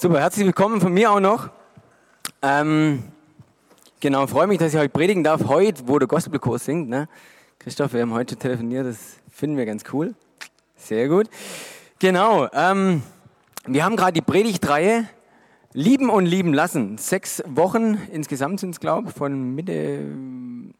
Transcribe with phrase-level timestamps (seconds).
[0.00, 1.50] Super, herzlich willkommen von mir auch noch.
[2.40, 3.02] Ähm,
[3.98, 5.48] genau, freue mich, dass ich heute predigen darf.
[5.48, 6.88] Heute, wo der Gospelkurs singt.
[6.88, 7.08] Ne?
[7.58, 10.14] Christoph, wir haben heute telefoniert, das finden wir ganz cool.
[10.76, 11.28] Sehr gut.
[11.98, 13.02] Genau, ähm,
[13.66, 15.08] wir haben gerade die Predigtreihe
[15.72, 16.96] Lieben und Lieben lassen.
[16.96, 20.04] Sechs Wochen insgesamt sind es, glaube ich, von Mitte,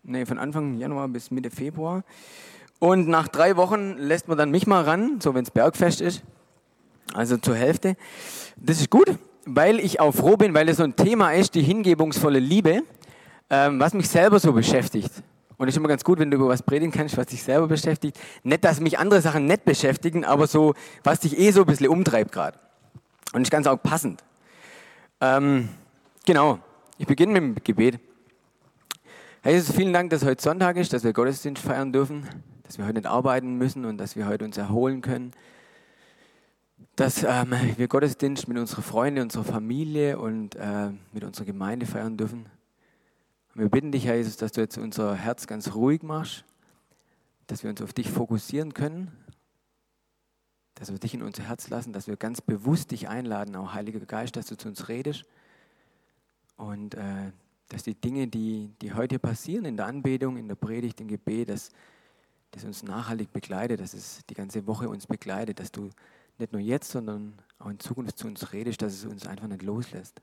[0.04, 2.04] nee, von Anfang Januar bis Mitte Februar.
[2.78, 6.22] Und nach drei Wochen lässt man dann mich mal ran, so wenn es Bergfest ist.
[7.14, 7.96] Also zur Hälfte.
[8.56, 11.62] Das ist gut, weil ich auch froh bin, weil es so ein Thema ist, die
[11.62, 12.82] hingebungsvolle Liebe,
[13.50, 15.10] ähm, was mich selber so beschäftigt.
[15.56, 17.66] Und es ist immer ganz gut, wenn du über was predigen kannst, was dich selber
[17.66, 18.18] beschäftigt.
[18.44, 21.88] Nicht, dass mich andere Sachen nicht beschäftigen, aber so, was dich eh so ein bisschen
[21.88, 22.58] umtreibt gerade.
[23.32, 24.22] Und ist ganz auch passend.
[25.20, 25.68] Ähm,
[26.24, 26.60] genau,
[26.96, 27.98] ich beginne mit dem Gebet.
[29.42, 32.28] Herr Jesus, vielen Dank, dass heute Sonntag ist, dass wir Gottesdienst feiern dürfen,
[32.62, 35.32] dass wir heute nicht arbeiten müssen und dass wir heute uns erholen können.
[36.98, 42.16] Dass ähm, wir Gottesdienst mit unserer Freunde, unserer Familie und äh, mit unserer Gemeinde feiern
[42.16, 42.46] dürfen.
[43.54, 46.44] Und wir bitten dich, Herr Jesus, dass du jetzt unser Herz ganz ruhig machst,
[47.46, 49.12] dass wir uns auf dich fokussieren können,
[50.74, 54.00] dass wir dich in unser Herz lassen, dass wir ganz bewusst dich einladen, auch Heiliger
[54.00, 55.24] Geist, dass du zu uns redest
[56.56, 57.30] und äh,
[57.68, 61.50] dass die Dinge, die, die heute passieren in der Anbetung, in der Predigt, im Gebet,
[61.50, 61.70] dass
[62.50, 65.90] das uns nachhaltig begleitet, dass es die ganze Woche uns begleitet, dass du
[66.38, 69.62] nicht nur jetzt, sondern auch in Zukunft zu uns redest, dass es uns einfach nicht
[69.62, 70.20] loslässt.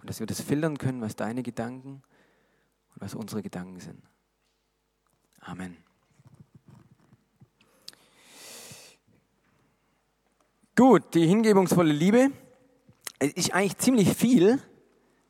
[0.00, 2.02] Und dass wir das filtern können, was deine Gedanken
[2.94, 4.02] und was unsere Gedanken sind.
[5.40, 5.76] Amen.
[10.76, 12.30] Gut, die hingebungsvolle Liebe
[13.18, 14.62] ist eigentlich ziemlich viel,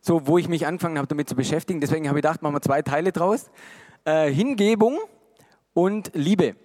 [0.00, 1.80] so wo ich mich angefangen habe damit zu beschäftigen.
[1.80, 3.50] Deswegen habe ich gedacht, machen wir zwei Teile draus.
[4.05, 4.98] Äh, Hingebung
[5.72, 6.56] und Liebe.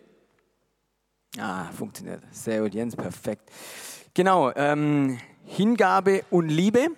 [1.39, 2.21] Ah, funktioniert.
[2.31, 3.49] Sehr gut, Jens, perfekt.
[4.13, 6.89] Genau, ähm, Hingabe und Liebe.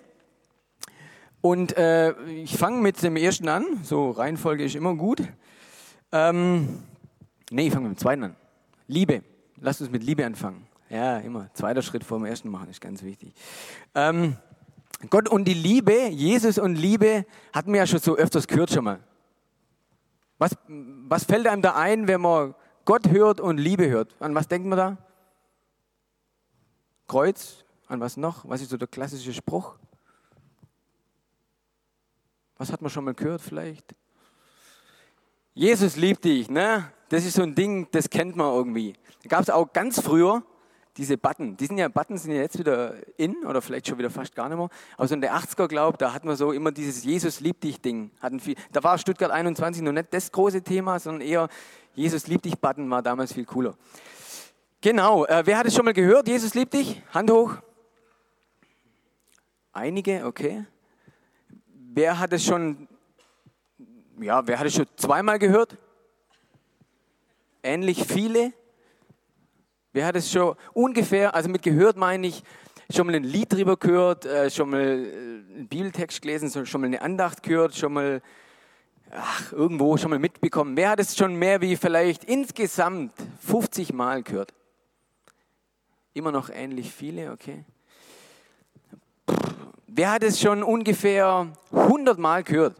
[1.40, 3.64] Und äh, ich fange mit dem ersten an.
[3.82, 5.22] So, Reihenfolge ist immer gut.
[6.12, 6.82] Ähm,
[7.50, 8.36] nee, ich fange mit dem zweiten an.
[8.88, 9.22] Liebe.
[9.58, 10.66] Lass uns mit Liebe anfangen.
[10.90, 11.48] Ja, immer.
[11.54, 13.32] Zweiter Schritt vor dem ersten machen ist ganz wichtig.
[13.94, 14.36] Ähm,
[15.08, 18.84] Gott und die Liebe, Jesus und Liebe, hatten wir ja schon so öfters gehört schon
[18.84, 19.00] mal.
[20.38, 22.54] Was, was fällt einem da ein, wenn man
[22.86, 24.14] Gott hört und Liebe hört?
[24.20, 24.96] An was denkt man da?
[27.08, 27.64] Kreuz?
[27.88, 28.48] An was noch?
[28.48, 29.76] Was ist so der klassische Spruch?
[32.56, 33.94] Was hat man schon mal gehört vielleicht?
[35.52, 36.90] Jesus liebt dich, ne?
[37.08, 38.94] Das ist so ein Ding, das kennt man irgendwie.
[39.22, 40.42] Da gab es auch ganz früher,
[40.96, 44.10] diese Button, die sind ja, Button sind ja jetzt wieder in oder vielleicht schon wieder
[44.10, 44.68] fast gar nicht mehr.
[44.96, 47.80] Aber so in der 80er, glaube da hatten wir so immer dieses Jesus liebt dich
[47.80, 48.10] Ding.
[48.20, 51.48] Hatten viel, da war Stuttgart 21 noch nicht das große Thema, sondern eher
[51.96, 53.74] Jesus liebt dich Button war damals viel cooler.
[54.82, 56.28] Genau, äh, wer hat es schon mal gehört?
[56.28, 57.02] Jesus liebt dich?
[57.12, 57.56] Hand hoch.
[59.72, 60.66] Einige, okay.
[61.94, 62.86] Wer hat es schon,
[64.20, 65.78] ja, wer hat es schon zweimal gehört?
[67.62, 68.52] Ähnlich viele.
[69.94, 72.42] Wer hat es schon ungefähr, also mit gehört meine ich,
[72.94, 76.88] schon mal ein Lied drüber gehört, äh, schon mal äh, einen Bibeltext gelesen, schon mal
[76.88, 78.20] eine Andacht gehört, schon mal
[79.10, 80.76] ach, irgendwo schon mal mitbekommen.
[80.76, 84.52] Wer hat es schon mehr wie vielleicht insgesamt 50 Mal gehört?
[86.14, 87.64] Immer noch ähnlich viele, okay.
[89.86, 92.76] Wer hat es schon ungefähr 100 Mal gehört?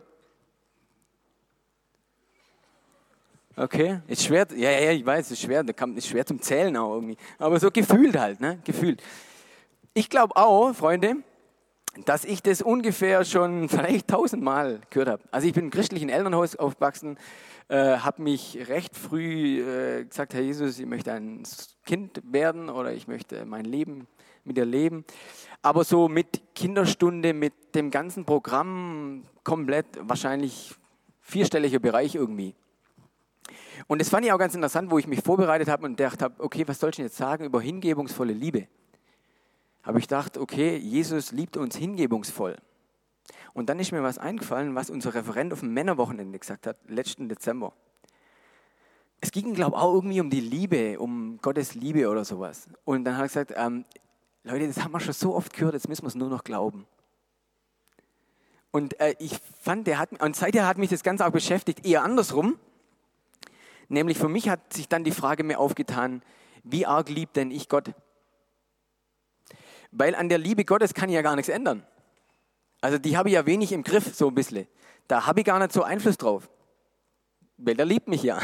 [3.59, 7.17] Okay, ist schwer, ja, ja, ich weiß, ist schwer, ist schwer zum Zählen auch irgendwie.
[7.39, 8.59] Aber so gefühlt halt, ne?
[8.65, 9.03] Gefühlt.
[9.95, 11.17] Ich glaube auch, Freunde,
[12.05, 15.23] dass ich das ungefähr schon vielleicht tausendmal gehört habe.
[15.31, 17.19] Also ich bin im christlichen Elternhaus aufgewachsen,
[17.69, 21.43] äh, habe mich recht früh äh, gesagt, Herr Jesus, ich möchte ein
[21.85, 24.07] Kind werden oder ich möchte mein Leben
[24.45, 25.05] mit dir leben.
[25.63, 30.75] Aber so mit Kinderstunde, mit dem ganzen Programm komplett wahrscheinlich
[31.21, 32.55] vierstelliger Bereich irgendwie.
[33.89, 36.43] Und das fand ich auch ganz interessant, wo ich mich vorbereitet habe und gedacht habe,
[36.43, 38.69] okay, was soll ich denn jetzt sagen über hingebungsvolle Liebe?
[39.87, 42.57] Habe ich gedacht, okay, Jesus liebt uns hingebungsvoll.
[43.55, 47.29] Und dann ist mir was eingefallen, was unser Referent auf dem Männerwochenende gesagt hat, letzten
[47.29, 47.73] Dezember.
[49.21, 52.69] Es ging, glaube ich, auch irgendwie um die Liebe, um Gottes Liebe oder sowas.
[52.85, 53.85] Und dann hat er gesagt, ähm,
[54.43, 56.87] Leute, das haben wir schon so oft gehört, jetzt müssen wir es nur noch glauben.
[58.73, 62.03] Und äh, ich fand, der hat, und seither hat mich das Ganze auch beschäftigt, eher
[62.03, 62.59] andersrum.
[63.89, 66.23] Nämlich für mich hat sich dann die Frage mir aufgetan,
[66.65, 67.95] wie arg liebt denn ich Gott?
[69.91, 71.85] Weil an der Liebe Gottes kann ich ja gar nichts ändern.
[72.81, 74.67] Also die habe ich ja wenig im Griff, so ein bisschen.
[75.09, 76.49] Da habe ich gar nicht so Einfluss drauf.
[77.57, 78.41] Weil der liebt mich ja.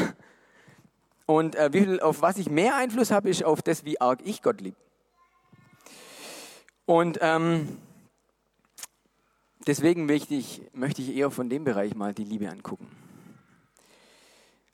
[1.25, 4.41] Und äh, viel, auf was ich mehr Einfluss habe, ist auf das, wie arg ich
[4.41, 4.77] Gott liebe.
[6.85, 7.77] Und ähm,
[9.67, 10.41] deswegen möchte
[10.73, 12.87] möchte ich eher von dem Bereich mal die Liebe angucken.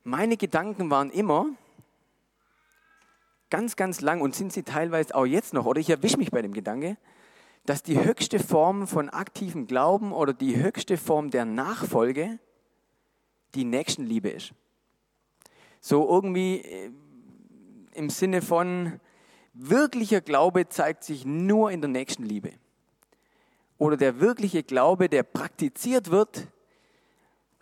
[0.03, 1.45] Meine Gedanken waren immer
[3.49, 6.41] ganz, ganz lang und sind sie teilweise auch jetzt noch, oder ich erwische mich bei
[6.41, 6.97] dem Gedanke,
[7.65, 12.39] dass die höchste Form von aktivem Glauben oder die höchste Form der Nachfolge
[13.55, 14.53] die Nächstenliebe ist.
[15.81, 16.91] So irgendwie äh,
[17.93, 18.99] im Sinne von,
[19.53, 22.51] wirklicher Glaube zeigt sich nur in der Nächstenliebe.
[23.77, 26.47] Oder der wirkliche Glaube, der praktiziert wird,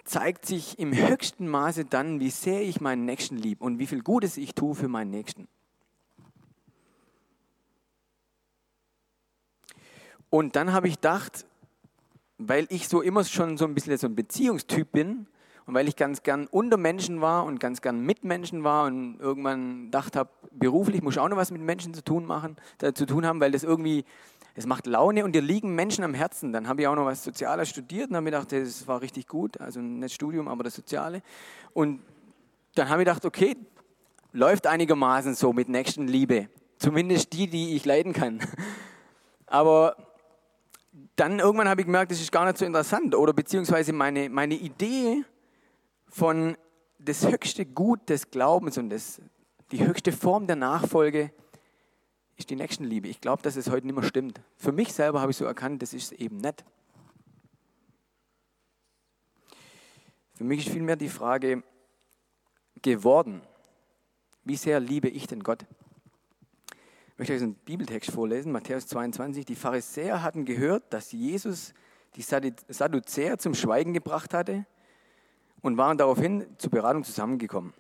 [0.04, 4.02] zeigt sich im höchsten Maße dann, wie sehr ich meinen Nächsten liebe und wie viel
[4.02, 5.48] Gutes ich tue für meinen Nächsten.
[10.30, 11.46] Und dann habe ich gedacht,
[12.38, 15.28] weil ich so immer schon so ein bisschen so ein Beziehungstyp bin
[15.66, 19.20] und weil ich ganz gern unter Menschen war und ganz gern mit Menschen war und
[19.20, 22.94] irgendwann dachte habe, beruflich muss ich auch noch was mit Menschen zu tun machen, äh,
[22.94, 24.06] zu tun haben, weil das irgendwie,
[24.56, 26.54] es macht Laune und dir liegen Menschen am Herzen.
[26.54, 29.28] Dann habe ich auch noch was Soziales studiert und habe mir gedacht, das war richtig
[29.28, 31.22] gut, also nicht Studium, aber das Soziale.
[31.74, 32.02] Und
[32.76, 33.56] dann habe ich gedacht, okay,
[34.32, 36.50] läuft einigermaßen so mit Nächstenliebe.
[36.78, 38.40] Zumindest die, die ich leiden kann.
[39.48, 39.96] Aber
[41.16, 43.16] dann irgendwann habe ich gemerkt, das ist gar nicht so interessant.
[43.16, 45.24] Oder beziehungsweise meine, meine Idee
[46.08, 46.58] von
[47.00, 49.22] das höchste Gut des Glaubens und das,
[49.72, 51.32] die höchste Form der Nachfolge
[52.38, 53.08] ist die Nächstenliebe.
[53.08, 54.42] Ich glaube, dass es heute nicht mehr stimmt.
[54.56, 56.64] Für mich selber habe ich so erkannt, das ist eben nicht.
[60.36, 61.64] Für mich ist vielmehr die Frage
[62.84, 63.42] geworden,
[64.44, 65.66] wie sehr liebe ich denn Gott?
[67.18, 69.44] Ich möchte euch einen Bibeltext vorlesen, Matthäus 22.
[69.44, 71.74] Die Pharisäer hatten gehört, dass Jesus
[72.16, 74.68] die Sadduzäer zum Schweigen gebracht hatte
[75.64, 77.74] und waren daraufhin zur Beratung zusammengekommen.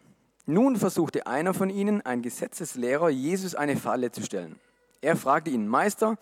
[0.47, 4.59] Nun versuchte einer von ihnen, ein Gesetzeslehrer, Jesus eine Falle zu stellen.
[5.01, 6.17] Er fragte ihn, Meister,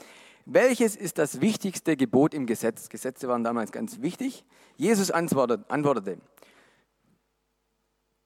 [0.45, 2.89] welches ist das wichtigste Gebot im Gesetz?
[2.89, 4.43] Gesetze waren damals ganz wichtig.
[4.75, 6.17] Jesus antwortete,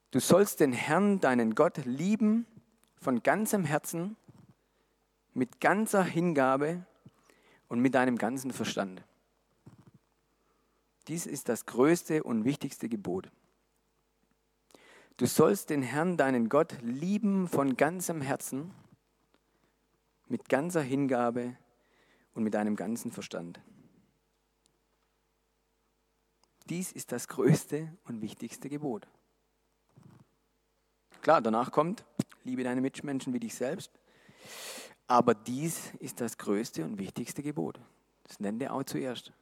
[0.10, 2.48] du sollst den Herrn, deinen Gott, lieben
[3.00, 4.16] von ganzem Herzen,
[5.40, 6.86] mit ganzer Hingabe
[7.70, 9.02] und mit deinem ganzen Verstand.
[11.08, 13.32] Dies ist das größte und wichtigste Gebot.
[15.16, 18.74] Du sollst den Herrn, deinen Gott, lieben von ganzem Herzen,
[20.28, 21.56] mit ganzer Hingabe
[22.34, 23.62] und mit deinem ganzen Verstand.
[26.68, 29.08] Dies ist das größte und wichtigste Gebot.
[31.22, 32.04] Klar, danach kommt,
[32.44, 33.92] liebe deine Mitmenschen wie dich selbst.
[35.10, 37.80] Aber dies ist das größte und wichtigste Gebot.
[38.28, 39.34] Das nennt er auch zuerst.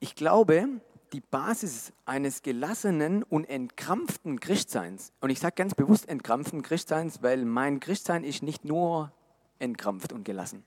[0.00, 0.66] Ich glaube,
[1.12, 7.44] die Basis eines gelassenen und entkrampften Christseins, und ich sage ganz bewusst entkrampften Christseins, weil
[7.44, 9.12] mein Christsein ist nicht nur
[9.58, 10.64] entkrampft und gelassen.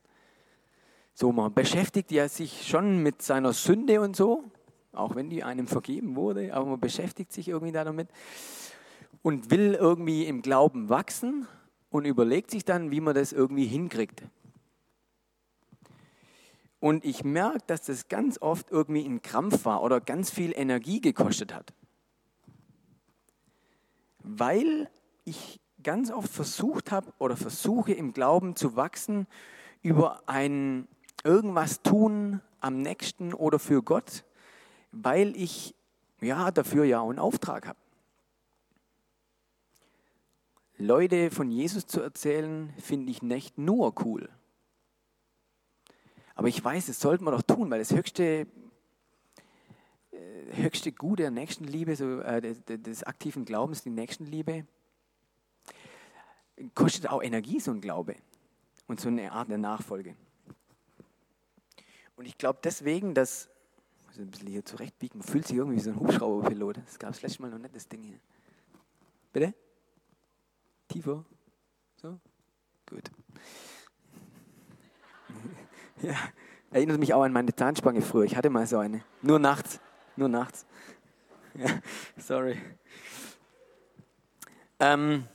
[1.16, 4.44] So, man beschäftigt ja sich schon mit seiner Sünde und so,
[4.94, 8.08] auch wenn die einem vergeben wurde, aber man beschäftigt sich irgendwie damit
[9.26, 11.48] und will irgendwie im Glauben wachsen
[11.90, 14.22] und überlegt sich dann, wie man das irgendwie hinkriegt.
[16.80, 21.02] Und ich merke, dass das ganz oft irgendwie ein Krampf war oder ganz viel Energie
[21.02, 21.74] gekostet hat.
[24.20, 24.92] Weil
[25.24, 29.26] ich ganz oft versucht habe oder versuche im Glauben zu wachsen
[29.82, 30.88] über ein
[31.24, 34.24] irgendwas tun am nächsten oder für Gott,
[34.92, 35.74] weil ich
[36.22, 37.80] ja dafür ja einen Auftrag habe.
[40.78, 44.30] Leute von Jesus zu erzählen, finde ich nicht nur cool.
[46.36, 48.46] Aber ich weiß, das sollte man doch tun, weil das höchste,
[50.12, 54.66] äh, höchste Gut der Nächstenliebe, so, äh, des, aktiven Glaubens, die Nächstenliebe,
[56.74, 58.16] kostet auch Energie, so ein Glaube
[58.88, 60.16] und so eine Art der Nachfolge.
[62.18, 63.50] Und ich glaube deswegen, dass,
[64.10, 66.78] also ein bisschen hier zurechtbiegen, fühlt sich irgendwie wie so ein Hubschrauberpilot.
[66.86, 68.20] Das gab es letztes Mal noch nicht, das Ding hier.
[69.32, 69.54] Bitte?
[70.88, 71.26] Tiefer?
[72.02, 72.20] So?
[72.90, 73.12] Gut.
[76.02, 76.16] Ja,
[76.72, 78.26] erinnert mich auch an meine Zahnspange früher.
[78.26, 79.02] Ich hatte mal so eine.
[79.22, 79.80] Nur nachts.
[80.16, 80.66] Nur nachts.
[81.58, 81.70] Ja,
[82.18, 82.58] sorry.
[84.80, 85.26] Ähm,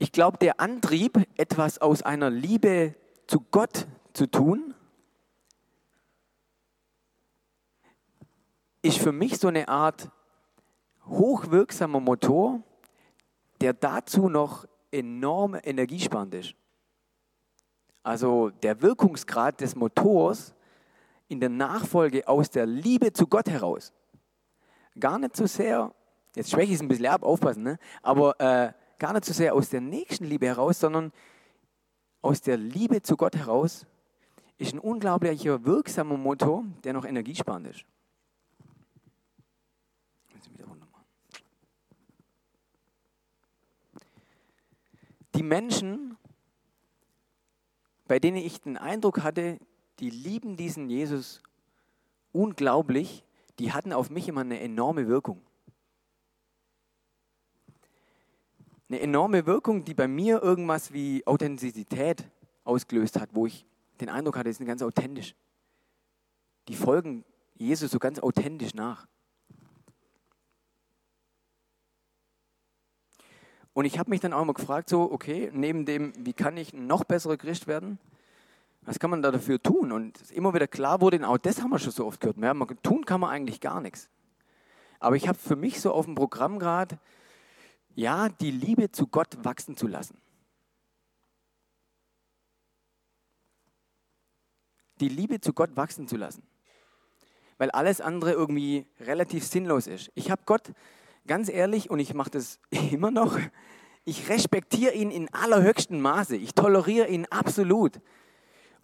[0.00, 2.96] ich glaube, der Antrieb, etwas aus einer Liebe
[3.28, 4.74] zu Gott zu tun,
[8.82, 10.10] ist für mich so eine Art
[11.06, 12.62] hochwirksamer Motor,
[13.60, 16.54] der dazu noch enorm energiesparend ist.
[18.02, 20.54] Also der Wirkungsgrad des Motors
[21.28, 23.92] in der Nachfolge aus der Liebe zu Gott heraus.
[24.98, 25.94] Gar nicht so sehr,
[26.34, 27.78] jetzt schwäche ich es ein bisschen ab, aufpassen, ne?
[28.02, 31.12] aber äh, gar nicht so sehr aus der nächsten Liebe heraus, sondern
[32.22, 33.86] aus der Liebe zu Gott heraus
[34.58, 37.84] ist ein unglaublicher wirksamer Motor, der noch energiesparend ist.
[45.40, 46.18] Die Menschen,
[48.06, 49.58] bei denen ich den Eindruck hatte,
[49.98, 51.40] die lieben diesen Jesus
[52.30, 53.24] unglaublich,
[53.58, 55.40] die hatten auf mich immer eine enorme Wirkung.
[58.90, 62.28] Eine enorme Wirkung, die bei mir irgendwas wie Authentizität
[62.64, 63.64] ausgelöst hat, wo ich
[63.98, 65.34] den Eindruck hatte, die sind ganz authentisch.
[66.68, 69.08] Die folgen Jesus so ganz authentisch nach.
[73.80, 76.74] Und ich habe mich dann auch mal gefragt, so, okay, neben dem, wie kann ich
[76.74, 77.98] noch besserer Christ werden,
[78.82, 79.90] was kann man da dafür tun?
[79.90, 83.06] Und immer wieder klar wurde, auch das haben wir schon so oft gehört, ja, tun
[83.06, 84.10] kann man eigentlich gar nichts.
[84.98, 86.98] Aber ich habe für mich so auf dem Programm gerade,
[87.94, 90.18] ja, die Liebe zu Gott wachsen zu lassen.
[95.00, 96.42] Die Liebe zu Gott wachsen zu lassen.
[97.56, 100.10] Weil alles andere irgendwie relativ sinnlos ist.
[100.14, 100.70] Ich habe Gott
[101.26, 102.58] ganz ehrlich, und ich mache das
[102.90, 103.38] immer noch,
[104.04, 106.36] ich respektiere ihn in allerhöchstem Maße.
[106.36, 108.00] Ich toleriere ihn absolut.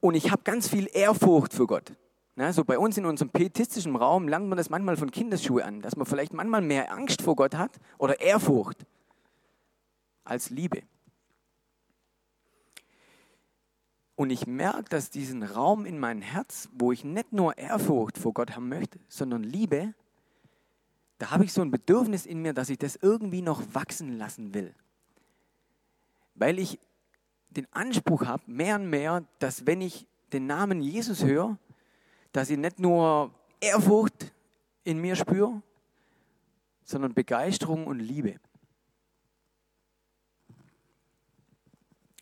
[0.01, 1.93] Und ich habe ganz viel Ehrfurcht für Gott.
[2.35, 5.81] Na, so bei uns in unserem pietistischen Raum lernt man das manchmal von Kindesschuhe an,
[5.81, 8.85] dass man vielleicht manchmal mehr Angst vor Gott hat oder Ehrfurcht
[10.23, 10.83] als Liebe.
[14.17, 18.35] Und ich merke, dass diesen Raum in mein Herz, wo ich nicht nur Ehrfurcht vor
[18.35, 19.95] Gott haben möchte, sondern Liebe,
[21.19, 24.53] da habe ich so ein Bedürfnis in mir, dass ich das irgendwie noch wachsen lassen
[24.55, 24.75] will.
[26.35, 26.79] Weil ich
[27.51, 31.59] den Anspruch habe, mehr und mehr, dass wenn ich den Namen Jesus höre,
[32.33, 34.33] dass ich nicht nur Ehrfurcht
[34.85, 35.63] in mir spüre,
[36.85, 38.39] sondern Begeisterung und Liebe.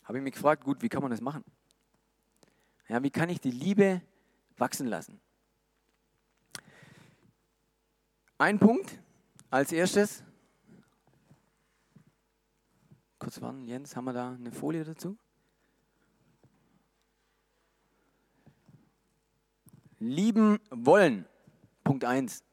[0.05, 1.43] Habe ich mich gefragt, gut, wie kann man das machen?
[2.87, 4.01] Ja, wie kann ich die Liebe
[4.57, 5.19] wachsen lassen?
[8.37, 8.99] Ein Punkt
[9.49, 10.21] als erstes.
[13.17, 15.17] Kurz warten, Jens, haben wir da eine Folie dazu?
[19.99, 21.25] Lieben wollen.
[21.85, 22.43] Punkt 1.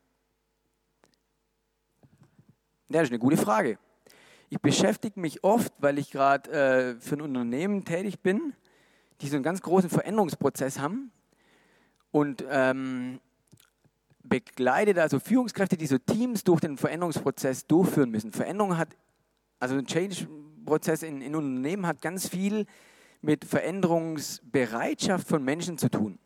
[2.89, 3.77] Das ist eine gute Frage.
[4.51, 8.55] Ich beschäftige mich oft, weil ich gerade äh, für ein Unternehmen tätig bin,
[9.21, 11.11] die so einen ganz großen Veränderungsprozess haben.
[12.12, 13.21] Und ähm,
[14.23, 18.33] begleitet also Führungskräfte, die so Teams durch den Veränderungsprozess durchführen müssen.
[18.33, 18.97] Veränderung hat,
[19.59, 22.67] also ein Change-Prozess in, in Unternehmen hat ganz viel
[23.21, 26.19] mit Veränderungsbereitschaft von Menschen zu tun.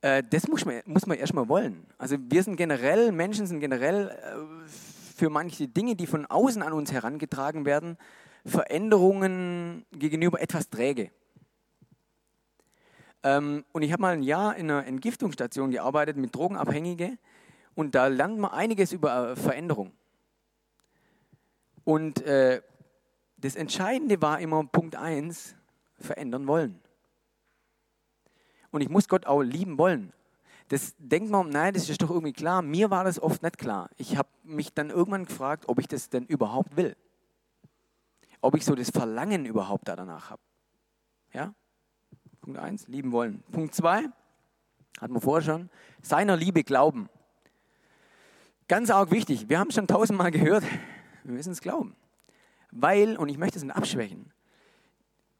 [0.00, 1.86] Äh, das muss man, muss man erstmal wollen.
[1.98, 4.68] Also wir sind generell, Menschen sind generell äh,
[5.16, 7.96] für manche Dinge, die von außen an uns herangetragen werden,
[8.44, 11.10] Veränderungen gegenüber etwas träge.
[13.24, 17.18] Ähm, und ich habe mal ein Jahr in einer Entgiftungsstation gearbeitet mit Drogenabhängigen
[17.74, 19.92] und da lernt man einiges über äh, Veränderung.
[21.84, 22.60] Und äh,
[23.38, 25.56] das Entscheidende war immer Punkt 1,
[25.98, 26.80] verändern wollen.
[28.70, 30.12] Und ich muss Gott auch lieben wollen.
[30.68, 32.60] Das denkt man, nein, das ist doch irgendwie klar.
[32.60, 33.88] Mir war das oft nicht klar.
[33.96, 36.96] Ich habe mich dann irgendwann gefragt, ob ich das denn überhaupt will.
[38.40, 40.42] Ob ich so das Verlangen überhaupt danach habe.
[41.32, 41.54] Ja?
[42.44, 43.42] Punkt 1, lieben wollen.
[43.52, 44.04] Punkt 2,
[45.00, 45.70] hatten wir vorher schon,
[46.02, 47.08] seiner Liebe glauben.
[48.68, 50.62] Ganz arg wichtig, wir haben es schon tausendmal gehört,
[51.22, 51.96] wir müssen es glauben.
[52.70, 54.30] Weil, und ich möchte es nicht abschwächen,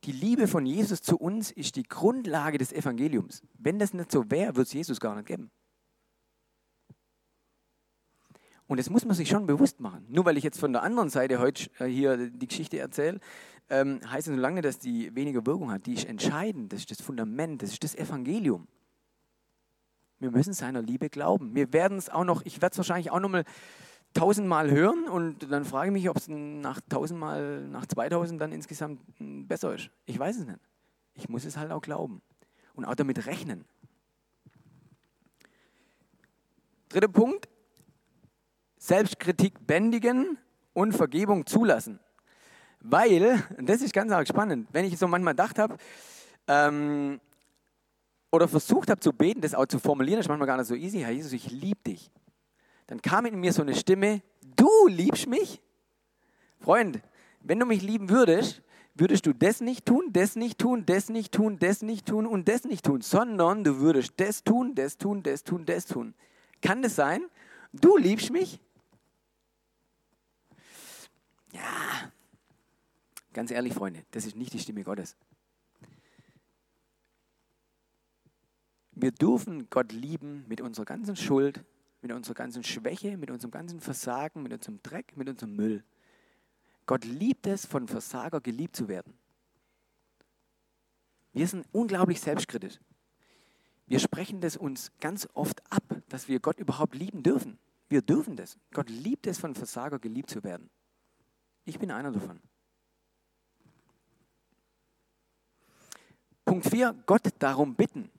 [0.04, 3.42] die Liebe von Jesus zu uns ist die Grundlage des Evangeliums.
[3.58, 5.50] Wenn das nicht so wäre, würde es Jesus gar nicht geben.
[8.66, 10.06] Und das muss man sich schon bewusst machen.
[10.08, 13.20] Nur weil ich jetzt von der anderen Seite heute äh, hier die Geschichte erzähle,
[13.70, 15.86] ähm, heißt es so lange, dass die weniger Wirkung hat.
[15.86, 18.66] Die ist entscheidend, das ist das Fundament, das ist das Evangelium.
[20.18, 21.54] Wir müssen seiner Liebe glauben.
[21.54, 23.44] Wir werden es auch noch, ich werde es wahrscheinlich auch noch mal
[24.14, 29.00] tausendmal hören und dann frage ich mich, ob es nach tausendmal, nach 2000 dann insgesamt
[29.18, 29.90] besser ist.
[30.06, 30.60] Ich weiß es nicht.
[31.14, 32.22] Ich muss es halt auch glauben
[32.74, 33.64] und auch damit rechnen.
[36.88, 37.48] Dritter Punkt,
[38.78, 40.38] Selbstkritik bändigen
[40.74, 41.98] und Vergebung zulassen.
[42.84, 45.76] Weil, das ist ganz arg spannend, wenn ich so manchmal gedacht habe,
[46.46, 47.18] ähm,
[48.30, 51.00] oder versucht habe zu beten, das auch zu formulieren, ist manchmal gar nicht so easy,
[51.00, 52.10] Herr Jesus, ich liebe dich.
[52.86, 54.22] Dann kam in mir so eine Stimme,
[54.56, 55.62] du liebst mich?
[56.60, 57.00] Freund,
[57.40, 58.60] wenn du mich lieben würdest,
[58.94, 62.48] würdest du das nicht tun, das nicht tun, das nicht tun, das nicht tun und
[62.48, 66.14] das nicht tun, sondern du würdest das tun, das tun, das tun, das tun.
[66.60, 67.24] Kann das sein?
[67.72, 68.60] Du liebst mich?
[71.52, 71.93] Ja,
[73.34, 75.16] Ganz ehrlich, Freunde, das ist nicht die Stimme Gottes.
[78.92, 81.64] Wir dürfen Gott lieben mit unserer ganzen Schuld,
[82.00, 85.82] mit unserer ganzen Schwäche, mit unserem ganzen Versagen, mit unserem Dreck, mit unserem Müll.
[86.86, 89.18] Gott liebt es, von Versager geliebt zu werden.
[91.32, 92.78] Wir sind unglaublich selbstkritisch.
[93.86, 97.58] Wir sprechen das uns ganz oft ab, dass wir Gott überhaupt lieben dürfen.
[97.88, 98.58] Wir dürfen das.
[98.72, 100.70] Gott liebt es, von Versager geliebt zu werden.
[101.64, 102.40] Ich bin einer davon.
[106.44, 108.10] Punkt 4, Gott darum bitten.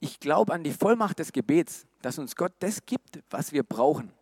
[0.00, 4.12] Ich glaube an die Vollmacht des Gebets, dass uns Gott das gibt, was wir brauchen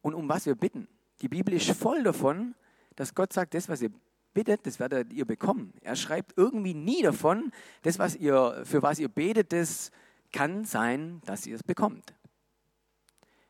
[0.00, 0.88] und um was wir bitten.
[1.20, 2.54] Die Bibel ist voll davon,
[2.96, 3.90] dass Gott sagt, das, was ihr
[4.32, 5.72] bittet, das werdet ihr bekommen.
[5.82, 7.52] Er schreibt irgendwie nie davon,
[7.82, 9.90] das, was ihr, für was ihr betet, das
[10.32, 12.14] kann sein, dass ihr es bekommt.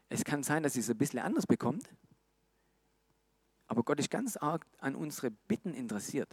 [0.09, 1.89] Es kann sein, dass ihr es ein bisschen anders bekommt,
[3.67, 6.29] aber Gott ist ganz arg an unsere Bitten interessiert.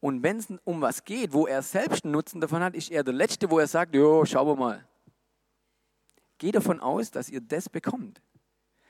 [0.00, 3.04] Und wenn es um was geht, wo er selbst einen Nutzen davon hat, ist er
[3.04, 4.88] der Letzte, wo er sagt, jo, schauen wir mal.
[6.38, 8.22] Geh davon aus, dass ihr das bekommt.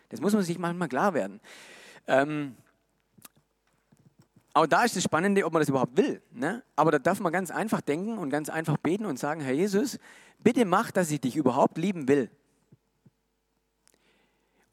[0.09, 1.41] Das muss man sich manchmal klar werden.
[2.07, 2.57] Ähm,
[4.53, 6.23] aber da ist das Spannende, ob man das überhaupt will.
[6.33, 6.63] Ne?
[6.77, 9.99] Aber da darf man ganz einfach denken und ganz einfach beten und sagen, Herr Jesus,
[10.39, 12.31] bitte mach, dass ich dich überhaupt lieben will.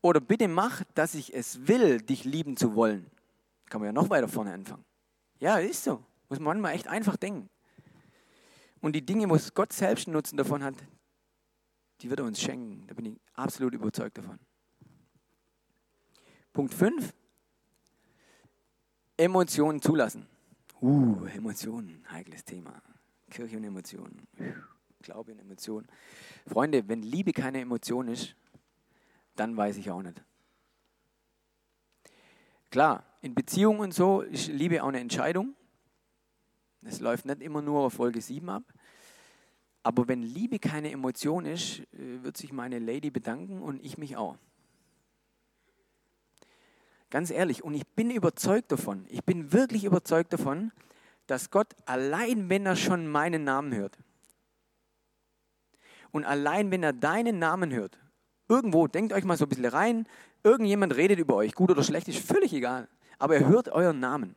[0.02, 3.10] Oder bitte mach, dass ich es will, dich lieben zu wollen.
[3.70, 4.86] Kann man ja noch weiter vorne anfangen.
[5.40, 6.04] Ja, ist so.
[6.30, 7.50] Muss man manchmal echt einfach denken.
[8.82, 10.76] Und die Dinge, wo Gott selbst Nutzen davon hat,
[12.02, 12.86] die wird er uns schenken.
[12.88, 14.40] Da bin ich absolut überzeugt davon.
[16.54, 17.14] Punkt 5.
[19.18, 20.28] Emotionen zulassen.
[20.80, 22.82] Uh, Emotionen, heikles Thema.
[23.30, 24.28] Kirche und Emotionen.
[25.02, 25.88] Glaube und Emotionen.
[26.46, 28.36] Freunde, wenn Liebe keine Emotion ist,
[29.40, 30.22] dann weiß ich auch nicht.
[32.70, 35.56] Klar, in Beziehungen und so ist Liebe auch eine Entscheidung.
[36.84, 38.64] Es läuft nicht immer nur auf Folge 7 ab.
[39.84, 44.18] Aber wenn Liebe keine Emotion ist, äh, wird sich meine Lady bedanken und ich mich
[44.18, 44.38] auch.
[47.10, 50.74] Ganz ehrlich, und ich bin überzeugt davon, ich bin wirklich überzeugt davon,
[51.26, 53.98] dass Gott allein, wenn er schon meinen Namen hört,
[56.12, 57.98] und allein, wenn er deinen Namen hört,
[58.48, 60.08] irgendwo, denkt euch mal so ein bisschen rein,
[60.44, 62.88] irgendjemand redet über euch, gut oder schlecht, ist völlig egal,
[63.20, 64.36] aber er hört euren Namen.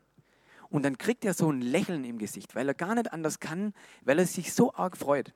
[0.68, 3.74] Und dann kriegt er so ein Lächeln im Gesicht, weil er gar nicht anders kann,
[4.04, 5.34] weil er sich so arg freut.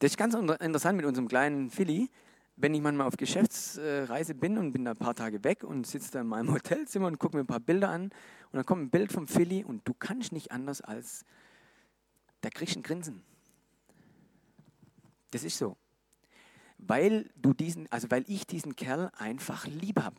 [0.00, 2.10] Das ist ganz interessant mit unserem kleinen Philly
[2.56, 6.12] wenn ich manchmal auf Geschäftsreise bin und bin da ein paar Tage weg und sitze
[6.12, 8.12] da in meinem Hotelzimmer und gucke mir ein paar Bilder an und
[8.52, 11.24] dann kommt ein Bild vom Philly und du kannst nicht anders als,
[12.40, 13.22] da kriegst du ein Grinsen.
[15.30, 15.76] Das ist so.
[16.86, 20.16] Weil du diesen, also weil ich diesen Kerl einfach lieb habe.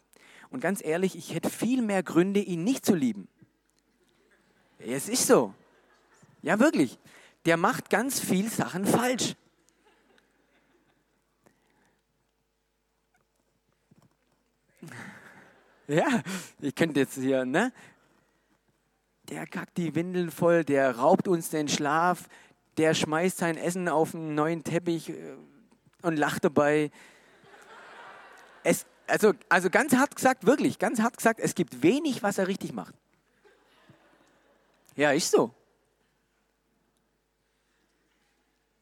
[0.49, 3.27] Und ganz ehrlich, ich hätte viel mehr Gründe, ihn nicht zu lieben.
[4.79, 5.53] Es ist so.
[6.41, 6.99] Ja, wirklich.
[7.45, 9.35] Der macht ganz viel Sachen falsch.
[15.87, 16.23] Ja,
[16.61, 17.71] ich könnte jetzt hier, ne?
[19.29, 22.27] Der kackt die Windeln voll, der raubt uns den Schlaf,
[22.77, 25.35] der schmeißt sein Essen auf einen neuen Teppich äh,
[26.05, 26.91] und lacht dabei.
[28.63, 32.47] Es, also, also ganz hart gesagt, wirklich, ganz hart gesagt, es gibt wenig, was er
[32.47, 32.93] richtig macht.
[34.95, 35.53] Ja, ist so.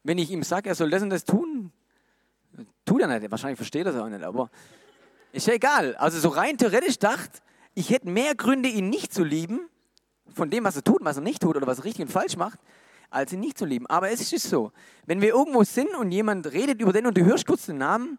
[0.04, 1.72] Wenn ich ihm sage, er soll das und das tun,
[2.86, 3.32] tut er nicht.
[3.32, 4.50] Wahrscheinlich versteht er es auch nicht, aber
[5.32, 5.96] ist ja egal.
[5.96, 7.42] Also so rein theoretisch dacht,
[7.74, 9.70] ich hätte mehr Gründe, ihn nicht zu lieben,
[10.34, 12.38] von dem, was er tut, was er nicht tut oder was er richtig und falsch
[12.38, 12.60] macht,
[13.14, 13.88] als ihn nicht zu lieben.
[13.88, 14.72] Aber es ist so,
[15.06, 18.18] wenn wir irgendwo sind und jemand redet über den und du hörst kurz den Namen,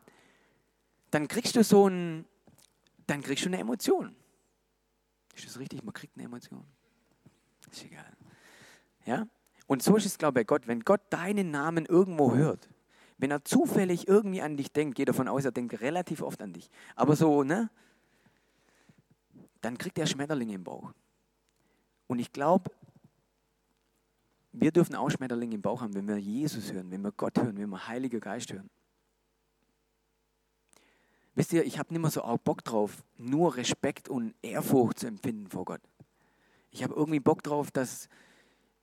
[1.10, 2.24] dann kriegst du so ein,
[3.06, 4.14] dann kriegst du eine Emotion.
[5.36, 5.82] Ist das richtig?
[5.82, 6.64] Man kriegt eine Emotion.
[7.70, 8.12] Ist egal.
[9.04, 9.26] Ja?
[9.66, 10.66] Und so ist es, glaube ich, bei Gott.
[10.66, 12.68] Wenn Gott deinen Namen irgendwo hört,
[13.18, 16.52] wenn er zufällig irgendwie an dich denkt, geht davon aus, er denkt relativ oft an
[16.52, 16.70] dich.
[16.94, 17.70] Aber so, ne?
[19.60, 20.92] Dann kriegt er Schmetterlinge im Bauch.
[22.06, 22.70] Und ich glaube,
[24.54, 27.56] wir dürfen auch Schmetterlinge im Bauch haben, wenn wir Jesus hören, wenn wir Gott hören,
[27.56, 28.70] wenn wir Heiliger Geist hören.
[31.34, 35.08] Wisst ihr, ich habe nicht mehr so auch Bock drauf, nur Respekt und Ehrfurcht zu
[35.08, 35.80] empfinden vor Gott.
[36.70, 38.08] Ich habe irgendwie Bock drauf, dass,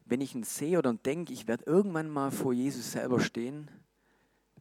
[0.06, 3.70] wenn ich ihn sehe oder denke, ich werde irgendwann mal vor Jesus selber stehen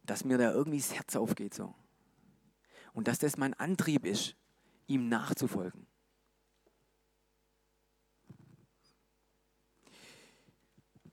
[0.05, 1.73] dass mir da irgendwie das Herz aufgeht so.
[2.93, 4.35] Und dass das mein Antrieb ist,
[4.87, 5.87] ihm nachzufolgen.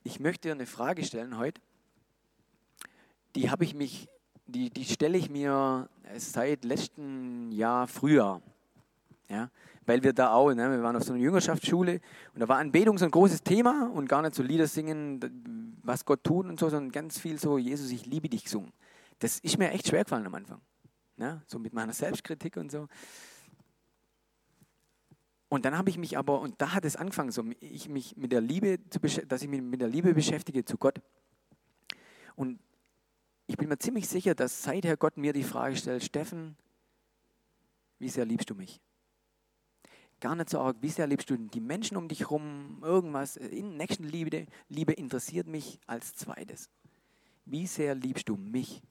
[0.09, 1.61] Ich möchte eine Frage stellen heute.
[3.37, 4.09] Die habe ich mich,
[4.47, 8.41] die, die stelle ich mir seit letztem Jahr Frühjahr.
[9.29, 9.51] Ja?
[9.85, 12.01] Weil wir da auch, ne, wir waren auf so einer Jüngerschaftsschule
[12.33, 16.07] und da war Anbetung so ein großes Thema und gar nicht so Lieder singen, was
[16.07, 18.73] Gott tut und so, sondern ganz viel so, Jesus, ich liebe dich gesungen.
[19.19, 20.63] Das ist mir echt schwer gefallen am Anfang.
[21.19, 21.43] Ja?
[21.47, 22.89] So mit meiner Selbstkritik und so.
[25.49, 28.33] Und dann habe ich mich aber, und da hat es angefangen, so, ich mich mit
[28.33, 31.01] der Liebe zu, dass ich mich mit der Liebe beschäftige zu Gott.
[32.37, 32.59] Und
[33.47, 36.57] ich bin mir ziemlich sicher, dass seither Gott mir die Frage stellt, Steffen,
[37.99, 38.81] wie sehr liebst du mich?
[40.21, 43.77] Gar nicht so arg, wie sehr liebst du die Menschen um dich herum, irgendwas, in
[43.77, 46.69] Nächstenliebe Liebe interessiert mich als zweites.
[47.47, 48.83] Wie sehr liebst du mich?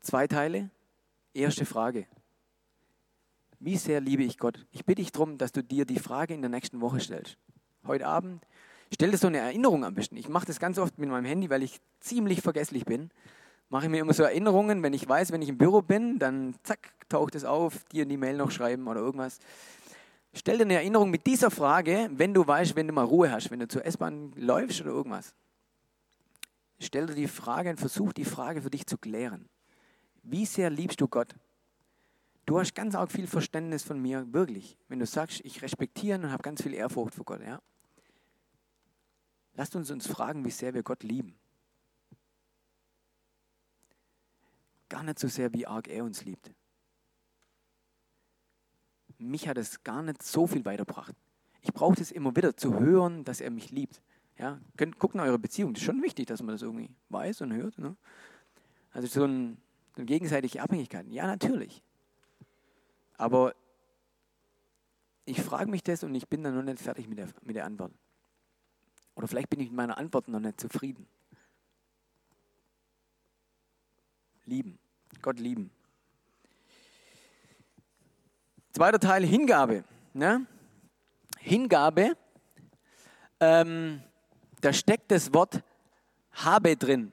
[0.00, 0.70] Zwei Teile.
[1.34, 2.06] Erste Frage.
[3.64, 4.66] Wie sehr liebe ich Gott?
[4.72, 7.38] Ich bitte dich darum, dass du dir die Frage in der nächsten Woche stellst.
[7.86, 8.44] Heute Abend.
[8.92, 10.16] Stell dir so eine Erinnerung am besten.
[10.16, 13.10] Ich mache das ganz oft mit meinem Handy, weil ich ziemlich vergesslich bin.
[13.68, 16.56] Mache ich mir immer so Erinnerungen, wenn ich weiß, wenn ich im Büro bin, dann
[16.64, 19.38] zack, taucht es auf, dir die Mail noch schreiben oder irgendwas.
[20.34, 23.52] Stell dir eine Erinnerung mit dieser Frage, wenn du weißt, wenn du mal Ruhe hast,
[23.52, 25.36] wenn du zur S-Bahn läufst oder irgendwas.
[26.80, 29.48] Stell dir die Frage und versuch die Frage für dich zu klären.
[30.24, 31.36] Wie sehr liebst du Gott?
[32.44, 34.76] Du hast ganz arg viel Verständnis von mir, wirklich.
[34.88, 37.40] Wenn du sagst, ich respektiere und habe ganz viel Ehrfurcht vor Gott.
[37.40, 37.62] Ja?
[39.54, 41.34] Lasst uns uns fragen, wie sehr wir Gott lieben.
[44.88, 46.52] Gar nicht so sehr, wie arg er uns liebt.
[49.18, 51.14] Mich hat es gar nicht so viel weitergebracht.
[51.60, 54.02] Ich brauche das immer wieder zu hören, dass er mich liebt.
[54.36, 55.74] Ja, könnt, guckt nach eurer Beziehung.
[55.74, 57.78] Das ist schon wichtig, dass man das irgendwie weiß und hört.
[57.78, 57.96] Ne?
[58.90, 59.58] Also so, ein,
[59.94, 61.06] so eine gegenseitige Abhängigkeit.
[61.08, 61.82] Ja, natürlich.
[63.22, 63.54] Aber
[65.24, 67.66] ich frage mich das und ich bin dann noch nicht fertig mit der, mit der
[67.66, 67.92] Antwort.
[69.14, 71.06] Oder vielleicht bin ich mit meiner Antwort noch nicht zufrieden.
[74.44, 74.76] Lieben.
[75.20, 75.70] Gott lieben.
[78.72, 79.84] Zweiter Teil, Hingabe.
[80.14, 80.44] Ne?
[81.38, 82.16] Hingabe,
[83.38, 84.02] ähm,
[84.60, 85.62] da steckt das Wort
[86.32, 87.12] habe drin.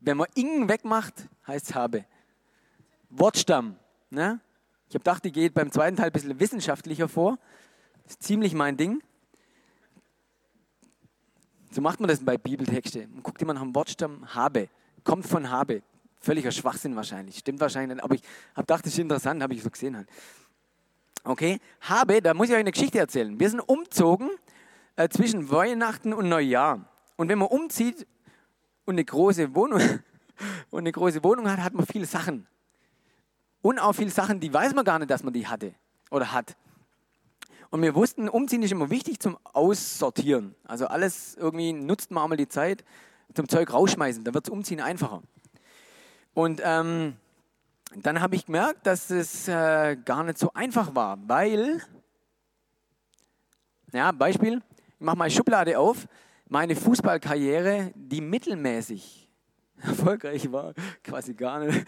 [0.00, 2.04] Wenn man ing wegmacht, heißt es habe.
[3.10, 3.76] Wortstamm.
[4.10, 4.40] Ne?
[4.88, 7.38] Ich habe gedacht, die geht beim zweiten Teil ein bisschen wissenschaftlicher vor.
[8.04, 9.02] Das ist ziemlich mein Ding.
[11.72, 13.08] So macht man das bei Bibeltexte.
[13.08, 14.68] Man guckt immer nach dem Wortstamm habe.
[15.04, 15.82] Kommt von habe.
[16.20, 17.38] Völliger Schwachsinn wahrscheinlich.
[17.38, 18.04] Stimmt wahrscheinlich nicht.
[18.04, 18.22] Aber ich
[18.54, 20.08] habe gedacht, das ist interessant, habe ich so gesehen halt.
[21.24, 23.38] Okay, habe, da muss ich euch eine Geschichte erzählen.
[23.38, 24.30] Wir sind umzogen
[24.94, 26.88] äh, zwischen Weihnachten und Neujahr.
[27.16, 28.06] Und wenn man umzieht
[28.84, 29.80] und eine große Wohnung
[30.70, 32.46] und eine große Wohnung hat, hat man viele Sachen.
[33.66, 35.74] Und auch viele Sachen, die weiß man gar nicht, dass man die hatte
[36.12, 36.56] oder hat.
[37.70, 40.54] Und wir wussten, Umziehen ist immer wichtig zum Aussortieren.
[40.62, 42.84] Also alles irgendwie nutzt man einmal die Zeit
[43.34, 44.22] zum Zeug rausschmeißen.
[44.22, 45.20] Da wird das Umziehen einfacher.
[46.32, 47.16] Und ähm,
[47.96, 51.82] dann habe ich gemerkt, dass es äh, gar nicht so einfach war, weil,
[53.92, 54.62] ja, Beispiel,
[55.00, 56.06] ich mache mal Schublade auf,
[56.48, 59.28] meine Fußballkarriere, die mittelmäßig
[59.80, 61.84] erfolgreich war, quasi gar nicht,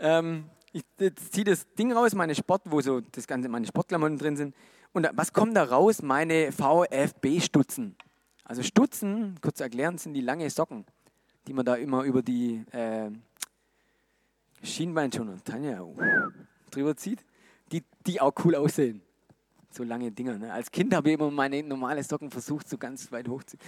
[0.00, 0.84] ähm, ich
[1.30, 4.54] ziehe das Ding raus, meine Sport, wo so das ganze, meine Sportklamotten drin sind.
[4.92, 6.02] Und was kommt da raus?
[6.02, 7.96] Meine VfB-Stutzen.
[8.44, 10.84] Also Stutzen, kurz erklären, sind die lange Socken,
[11.46, 13.10] die man da immer über die äh,
[14.62, 15.96] Schienbeinschoner, Tanja, uh,
[16.70, 17.24] drüber zieht,
[17.70, 19.02] die, die auch cool aussehen.
[19.70, 20.36] So lange Dinger.
[20.36, 20.52] Ne?
[20.52, 23.62] Als Kind habe ich immer meine normale Socken versucht, so ganz weit hochzuziehen.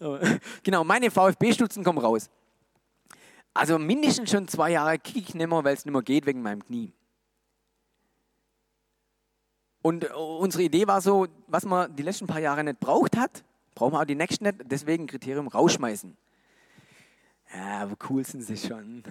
[0.62, 2.28] genau, meine VfB-Stutzen kommen raus.
[3.54, 6.42] Also mindestens schon zwei Jahre kicke ich nicht mehr, weil es nicht mehr geht wegen
[6.42, 6.92] meinem Knie.
[9.82, 13.44] Und äh, unsere Idee war so, was man die letzten paar Jahre nicht braucht hat,
[13.74, 16.16] brauchen wir auch die nächsten nicht, deswegen Kriterium rausschmeißen.
[17.54, 19.02] Ja, aber cool sind sie schon.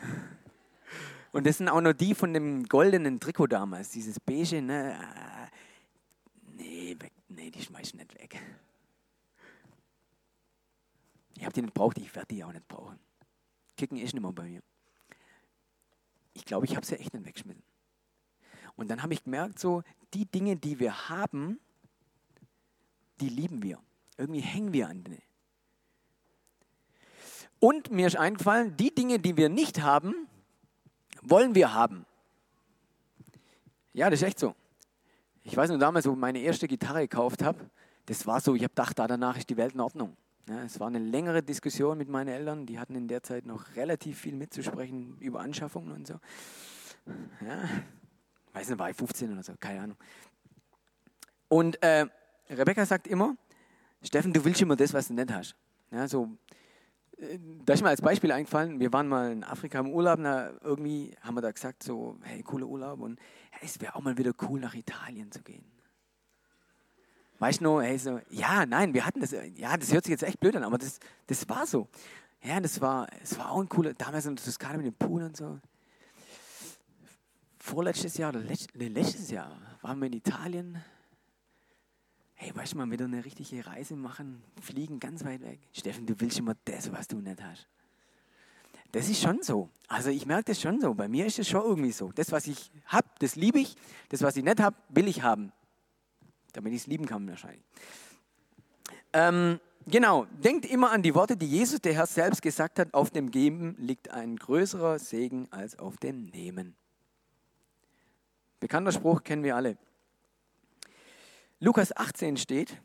[1.32, 5.00] Und das sind auch noch die von dem goldenen Trikot damals, dieses beige, ne?
[6.56, 8.42] Nee, weg, nee, die schmeiß ich nicht weg.
[11.36, 13.00] Ich habe die nicht braucht, ich werde die auch nicht brauchen.
[13.78, 14.62] Kicken ist nicht mehr bei mir.
[16.34, 17.64] Ich glaube, ich habe sie echt nicht weggeschmissen.
[18.76, 21.60] Und dann habe ich gemerkt, so, die Dinge, die wir haben,
[23.20, 23.80] die lieben wir.
[24.18, 25.22] Irgendwie hängen wir an denen.
[27.60, 30.28] Und mir ist eingefallen, die Dinge, die wir nicht haben,
[31.22, 32.06] wollen wir haben.
[33.94, 34.56] Ja, das ist echt so.
[35.44, 37.70] Ich weiß nur damals, wo ich meine erste Gitarre gekauft habe,
[38.06, 40.16] das war so, ich habe gedacht, da danach ist die Welt in Ordnung.
[40.48, 43.76] Ja, es war eine längere Diskussion mit meinen Eltern, die hatten in der Zeit noch
[43.76, 46.20] relativ viel mitzusprechen über Anschaffungen und so.
[47.46, 47.68] Ja,
[48.54, 49.98] weiß nicht, war ich 15 oder so, keine Ahnung.
[51.50, 52.06] Und äh,
[52.50, 53.36] Rebecca sagt immer,
[54.02, 55.56] Steffen, du willst immer das, was du nicht hast.
[55.92, 56.30] Ja, so,
[57.66, 61.16] da ist mir als Beispiel eingefallen, wir waren mal in Afrika im Urlaub, na, irgendwie
[61.22, 63.20] haben wir da gesagt, so, hey, cooler Urlaub und
[63.52, 65.66] hey, es wäre auch mal wieder cool, nach Italien zu gehen.
[67.40, 70.24] Weißt du noch, hey, so, ja, nein, wir hatten das, ja, das hört sich jetzt
[70.24, 71.88] echt blöd an, aber das, das war so.
[72.42, 75.24] Ja, das war, es war auch ein cooler, damals in der Toskana mit dem Pool
[75.24, 75.60] und so.
[77.60, 80.84] Vorletztes Jahr oder letzt, nee, letztes Jahr waren wir in Italien.
[82.36, 85.60] Hey, weißt du mal, wieder eine richtige Reise machen, fliegen ganz weit weg.
[85.74, 87.68] Steffen, du willst immer das, was du nicht hast.
[88.92, 89.70] Das ist schon so.
[89.88, 90.94] Also ich merke das schon so.
[90.94, 92.12] Bei mir ist es schon irgendwie so.
[92.14, 93.76] Das, was ich habe, das liebe ich.
[94.10, 95.52] Das, was ich nicht habe, will ich haben.
[96.54, 97.64] Damit ich es lieben kann wahrscheinlich.
[99.14, 103.10] Ähm, genau, denkt immer an die Worte, die Jesus, der Herr selbst gesagt hat, auf
[103.10, 106.76] dem Geben liegt ein größerer Segen als auf dem Nehmen.
[108.60, 109.78] Bekannter Spruch kennen wir alle.
[111.60, 112.78] Lukas 18 steht,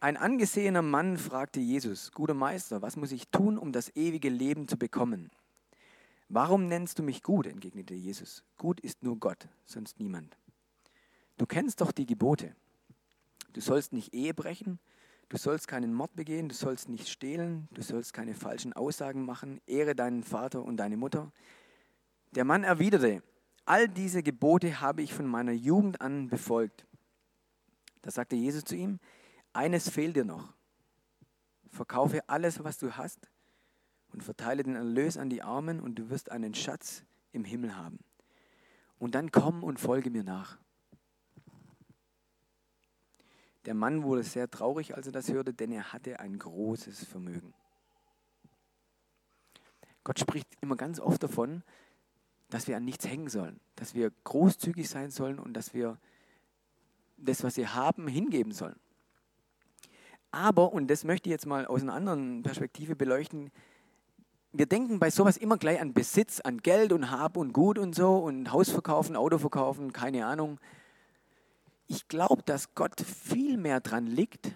[0.00, 4.68] ein angesehener Mann fragte Jesus, guter Meister, was muss ich tun, um das ewige Leben
[4.68, 5.30] zu bekommen?
[6.28, 7.46] Warum nennst du mich gut?
[7.46, 8.44] entgegnete Jesus.
[8.58, 10.36] Gut ist nur Gott, sonst niemand.
[11.38, 12.54] Du kennst doch die Gebote.
[13.56, 14.78] Du sollst nicht Ehe brechen,
[15.30, 19.62] du sollst keinen Mord begehen, du sollst nicht stehlen, du sollst keine falschen Aussagen machen,
[19.66, 21.32] ehre deinen Vater und deine Mutter.
[22.32, 23.22] Der Mann erwiderte,
[23.64, 26.86] all diese Gebote habe ich von meiner Jugend an befolgt.
[28.02, 28.98] Da sagte Jesus zu ihm,
[29.54, 30.52] eines fehlt dir noch.
[31.70, 33.30] Verkaufe alles, was du hast
[34.12, 38.00] und verteile den Erlös an die Armen und du wirst einen Schatz im Himmel haben.
[38.98, 40.58] Und dann komm und folge mir nach.
[43.66, 47.52] Der Mann wurde sehr traurig, als er das hörte, denn er hatte ein großes Vermögen.
[50.04, 51.64] Gott spricht immer ganz oft davon,
[52.48, 55.98] dass wir an nichts hängen sollen, dass wir großzügig sein sollen und dass wir
[57.16, 58.76] das, was wir haben, hingeben sollen.
[60.30, 63.50] Aber, und das möchte ich jetzt mal aus einer anderen Perspektive beleuchten,
[64.52, 67.94] wir denken bei sowas immer gleich an Besitz, an Geld und Hab und Gut und
[67.94, 70.58] so und Haus verkaufen, Auto verkaufen, keine Ahnung.
[71.88, 74.52] Ich glaube, dass Gott viel mehr dran liegt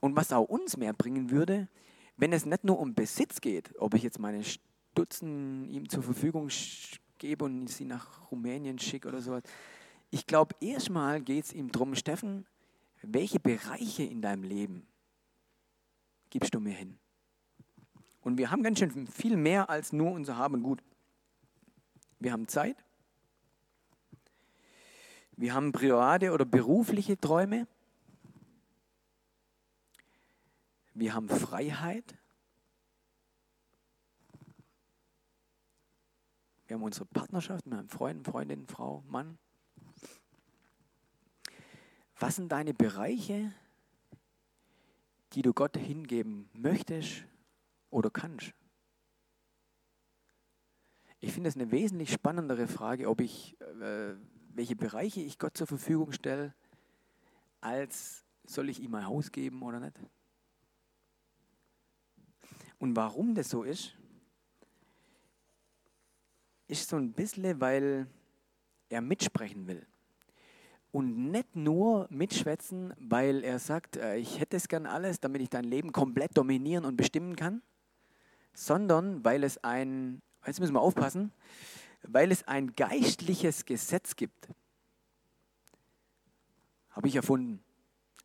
[0.00, 1.68] und was auch uns mehr bringen würde,
[2.16, 6.48] wenn es nicht nur um Besitz geht, ob ich jetzt meine Stutzen ihm zur Verfügung
[7.18, 9.42] gebe und sie nach Rumänien schicke oder sowas.
[10.10, 12.46] Ich glaube, erstmal geht es ihm darum, Steffen,
[13.02, 14.86] welche Bereiche in deinem Leben
[16.30, 16.98] gibst du mir hin?
[18.20, 20.82] Und wir haben ganz schön viel mehr als nur unser Haben gut.
[22.18, 22.84] Wir haben Zeit,
[25.38, 27.68] wir haben private oder berufliche Träume.
[30.94, 32.16] Wir haben Freiheit.
[36.66, 39.38] Wir haben unsere Partnerschaft, wir haben Freund, Freundin, Frau, Mann.
[42.18, 43.52] Was sind deine Bereiche,
[45.34, 47.24] die du Gott hingeben möchtest
[47.90, 48.52] oder kannst?
[51.20, 54.14] Ich finde es eine wesentlich spannendere Frage, ob ich äh,
[54.58, 56.52] welche Bereiche ich Gott zur Verfügung stelle,
[57.60, 59.96] als soll ich ihm mein Haus geben oder nicht.
[62.80, 63.94] Und warum das so ist,
[66.66, 68.08] ist so ein bisschen, weil
[68.88, 69.86] er mitsprechen will.
[70.90, 75.50] Und nicht nur mitschwätzen, weil er sagt, äh, ich hätte es gern alles, damit ich
[75.50, 77.62] dein Leben komplett dominieren und bestimmen kann,
[78.54, 81.30] sondern weil es ein, jetzt müssen wir aufpassen,
[82.02, 84.48] weil es ein geistliches Gesetz gibt.
[86.90, 87.62] Habe ich erfunden.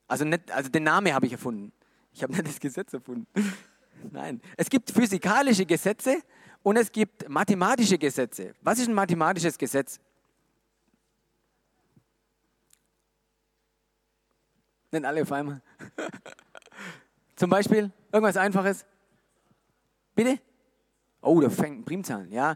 [0.07, 1.71] Also, nicht, also den Namen habe ich erfunden.
[2.13, 3.27] Ich habe nicht das Gesetz erfunden.
[4.11, 4.41] Nein.
[4.57, 6.21] Es gibt physikalische Gesetze
[6.61, 8.53] und es gibt mathematische Gesetze.
[8.61, 9.99] Was ist ein mathematisches Gesetz?
[14.91, 15.61] Nicht alle auf einmal.
[17.35, 18.85] Zum Beispiel irgendwas Einfaches.
[20.13, 20.39] Bitte?
[21.21, 22.31] Oh, da fängt Primzahlen.
[22.31, 22.55] Ja.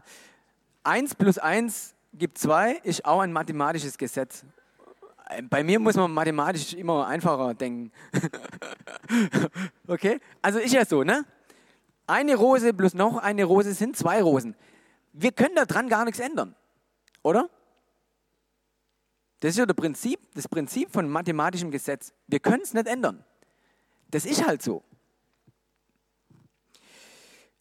[0.84, 4.44] 1 plus 1 gibt 2 ist auch ein mathematisches Gesetz.
[5.50, 7.92] Bei mir muss man mathematisch immer einfacher denken.
[9.86, 10.20] okay?
[10.40, 11.24] Also ist ja so, ne?
[12.06, 14.56] Eine Rose plus noch eine Rose sind zwei Rosen.
[15.12, 16.54] Wir können daran gar nichts ändern,
[17.22, 17.50] oder?
[19.40, 22.14] Das ist ja das Prinzip, das Prinzip von mathematischem Gesetz.
[22.26, 23.24] Wir können es nicht ändern.
[24.10, 24.82] Das ist halt so.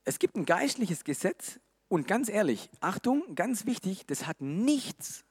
[0.06, 5.24] Es gibt ein geistliches Gesetz und ganz ehrlich, Achtung, ganz wichtig, das hat nichts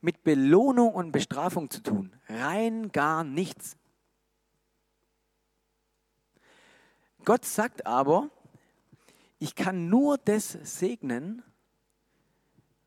[0.00, 2.12] mit Belohnung und Bestrafung zu tun.
[2.28, 3.76] Rein gar nichts.
[7.24, 8.30] Gott sagt aber,
[9.38, 11.42] ich kann nur das segnen,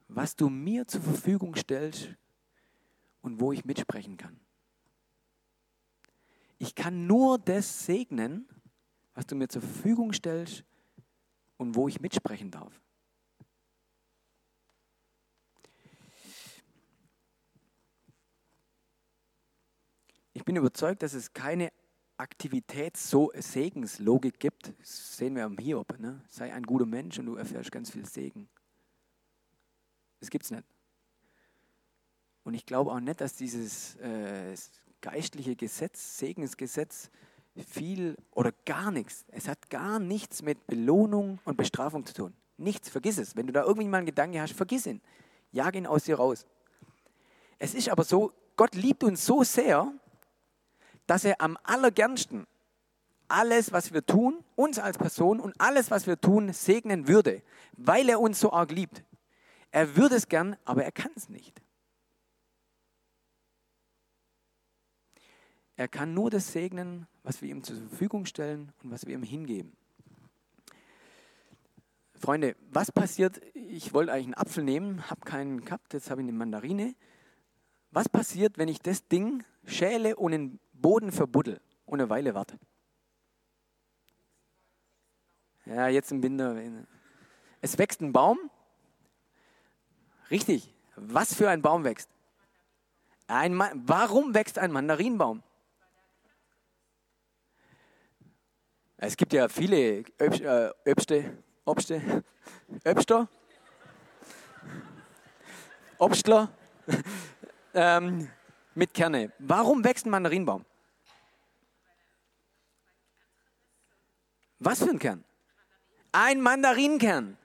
[0.07, 2.09] was du mir zur Verfügung stellst
[3.21, 4.39] und wo ich mitsprechen kann.
[6.57, 8.47] Ich kann nur das segnen,
[9.13, 10.63] was du mir zur Verfügung stellst
[11.57, 12.81] und wo ich mitsprechen darf.
[20.35, 21.71] Ich bin überzeugt, dass es keine
[22.17, 24.73] Aktivitäts-Segenslogik gibt.
[24.79, 25.97] Das sehen wir am Hiob.
[25.97, 26.19] Ne?
[26.27, 28.49] Sei ein guter Mensch und du erfährst ganz viel Segen.
[30.19, 30.65] Das gibt es nicht.
[32.43, 34.53] Und ich glaube auch nicht, dass dieses äh,
[34.99, 37.09] geistliche Gesetz, Segensgesetz,
[37.65, 42.33] viel oder gar nichts, es hat gar nichts mit Belohnung und Bestrafung zu tun.
[42.57, 43.37] Nichts, vergiss es.
[43.37, 44.99] Wenn du da irgendwie mal einen Gedanke hast, vergiss ihn.
[45.53, 46.45] Jag ihn aus dir raus.
[47.57, 49.93] Es ist aber so, Gott liebt uns so sehr,
[51.07, 52.47] dass er am allergernsten
[53.27, 57.41] alles, was wir tun, uns als Person und alles, was wir tun, segnen würde,
[57.73, 59.03] weil er uns so arg liebt.
[59.71, 61.61] Er würde es gern, aber er kann es nicht.
[65.75, 69.23] Er kann nur das segnen, was wir ihm zur Verfügung stellen und was wir ihm
[69.23, 69.75] hingeben.
[72.13, 73.41] Freunde, was passiert?
[73.53, 76.95] Ich wollte eigentlich einen Apfel nehmen, habe keinen gehabt, jetzt habe ich eine Mandarine.
[77.91, 82.33] Was passiert, wenn ich das Ding schäle und in den Boden verbuddel und eine Weile
[82.33, 82.59] warte?
[85.65, 86.55] Ja, jetzt im Winter.
[87.61, 88.51] Es wächst ein Baum.
[90.29, 90.73] Richtig.
[90.95, 92.09] Was für ein Baum wächst?
[93.27, 93.57] Ein
[93.87, 95.41] Warum wächst ein Mandarinbaum?
[98.97, 102.23] Es gibt ja viele Öbste, äh, Öbste, Obste,
[102.85, 103.27] Öbster,
[105.97, 106.49] Obstler
[107.73, 108.29] ähm,
[108.75, 109.31] mit Kerne.
[109.39, 110.65] Warum wächst ein Mandarinbaum?
[114.59, 115.23] Was für ein Kern?
[116.11, 117.37] Ein Mandarinkern.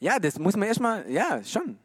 [0.00, 1.78] Ja, das muss man erstmal, ja, schon.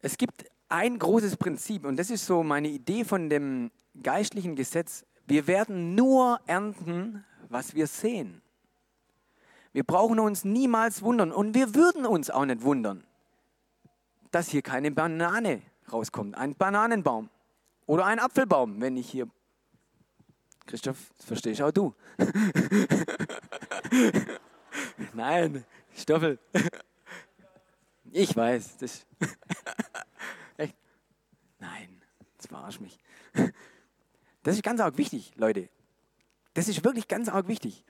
[0.00, 3.70] Es gibt ein großes Prinzip und das ist so meine Idee von dem
[4.02, 5.04] geistlichen Gesetz.
[5.26, 8.42] Wir werden nur ernten, was wir sehen.
[9.72, 13.04] Wir brauchen uns niemals wundern und wir würden uns auch nicht wundern,
[14.30, 17.30] dass hier keine Banane rauskommt, ein Bananenbaum
[17.86, 19.28] oder ein Apfelbaum, wenn ich hier
[20.66, 21.94] Christoph, das verstehst auch du.
[25.14, 25.64] Nein,
[25.94, 26.38] Stoffel.
[28.12, 29.06] Ich weiß, das.
[30.56, 30.76] Echt?
[31.58, 32.02] Nein,
[32.36, 32.98] das verarsch mich.
[34.42, 35.68] Das ist ganz arg wichtig, Leute.
[36.54, 37.84] Das ist wirklich ganz arg wichtig.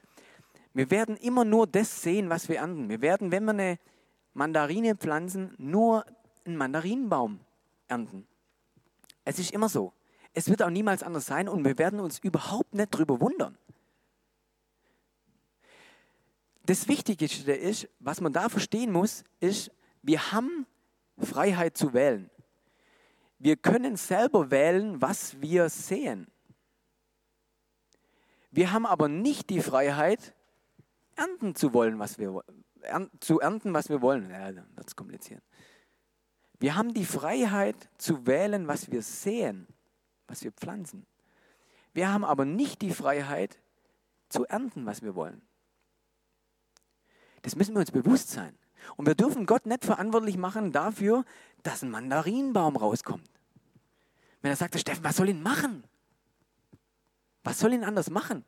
[0.74, 2.88] Wir werden immer nur das sehen, was wir ernten.
[2.88, 3.78] Wir werden, wenn wir eine
[4.33, 6.07] Mandarine pflanzen, nur
[6.44, 7.40] einen Mandarinenbaum
[7.92, 8.26] ernten.
[9.24, 9.92] Es ist immer so.
[10.33, 13.59] Es wird auch niemals anders sein und wir werden uns überhaupt nicht darüber wundern.
[16.64, 19.70] Das Wichtigste ist, was man da verstehen muss, ist,
[20.02, 20.66] wir haben
[21.18, 22.31] Freiheit zu wählen.
[23.38, 26.28] Wir können selber wählen, was wir sehen.
[28.50, 30.35] Wir haben aber nicht die Freiheit,
[31.16, 32.42] ernten zu wollen, was wir
[33.20, 34.31] zu ernten, was wir wollen.
[34.31, 35.42] Ja, wird es kompliziert.
[36.62, 39.66] Wir haben die Freiheit zu wählen, was wir sehen,
[40.29, 41.05] was wir pflanzen.
[41.92, 43.59] Wir haben aber nicht die Freiheit
[44.29, 45.42] zu ernten, was wir wollen.
[47.42, 48.57] Das müssen wir uns bewusst sein.
[48.94, 51.25] Und wir dürfen Gott nicht verantwortlich machen dafür,
[51.64, 53.29] dass ein Mandarinenbaum rauskommt.
[54.40, 55.83] Wenn er sagt, Steffen, was soll ihn machen?
[57.42, 58.44] Was soll ihn anders machen?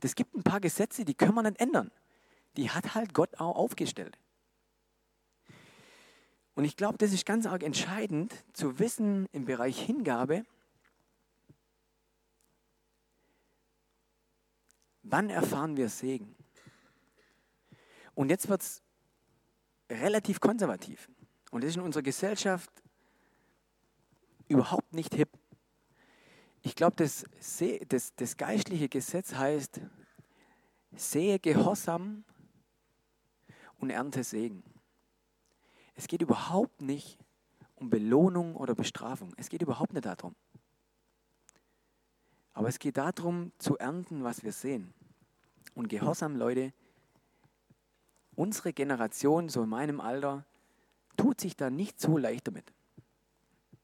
[0.00, 1.90] Es gibt ein paar Gesetze, die können wir nicht ändern.
[2.56, 4.16] Die hat halt Gott auch aufgestellt.
[6.54, 10.44] Und ich glaube, das ist ganz arg entscheidend zu wissen im Bereich Hingabe,
[15.02, 16.34] wann erfahren wir Segen.
[18.14, 18.82] Und jetzt wird es
[19.90, 21.08] relativ konservativ.
[21.50, 22.70] Und das ist in unserer Gesellschaft
[24.48, 25.28] überhaupt nicht hip.
[26.62, 27.24] Ich glaube, das,
[27.88, 29.80] das, das geistliche Gesetz heißt,
[30.92, 32.24] sehe Gehorsam
[33.78, 34.62] und ernte Segen.
[35.94, 37.18] Es geht überhaupt nicht
[37.76, 39.32] um Belohnung oder Bestrafung.
[39.36, 40.34] Es geht überhaupt nicht darum.
[42.52, 44.94] Aber es geht darum, zu ernten, was wir sehen.
[45.74, 46.72] Und Gehorsam, Leute,
[48.36, 50.44] unsere Generation, so in meinem Alter,
[51.16, 52.72] tut sich da nicht so leicht damit.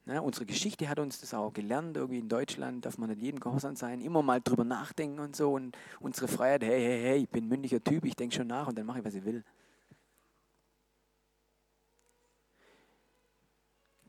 [0.07, 1.97] Ja, unsere Geschichte hat uns das auch gelernt.
[1.97, 5.53] Irgendwie in Deutschland darf man nicht jedem gehorsam sein, immer mal drüber nachdenken und so.
[5.53, 8.79] Und unsere Freiheit, hey, hey, hey, ich bin mündiger Typ, ich denke schon nach und
[8.79, 9.45] dann mache ich, was ich will.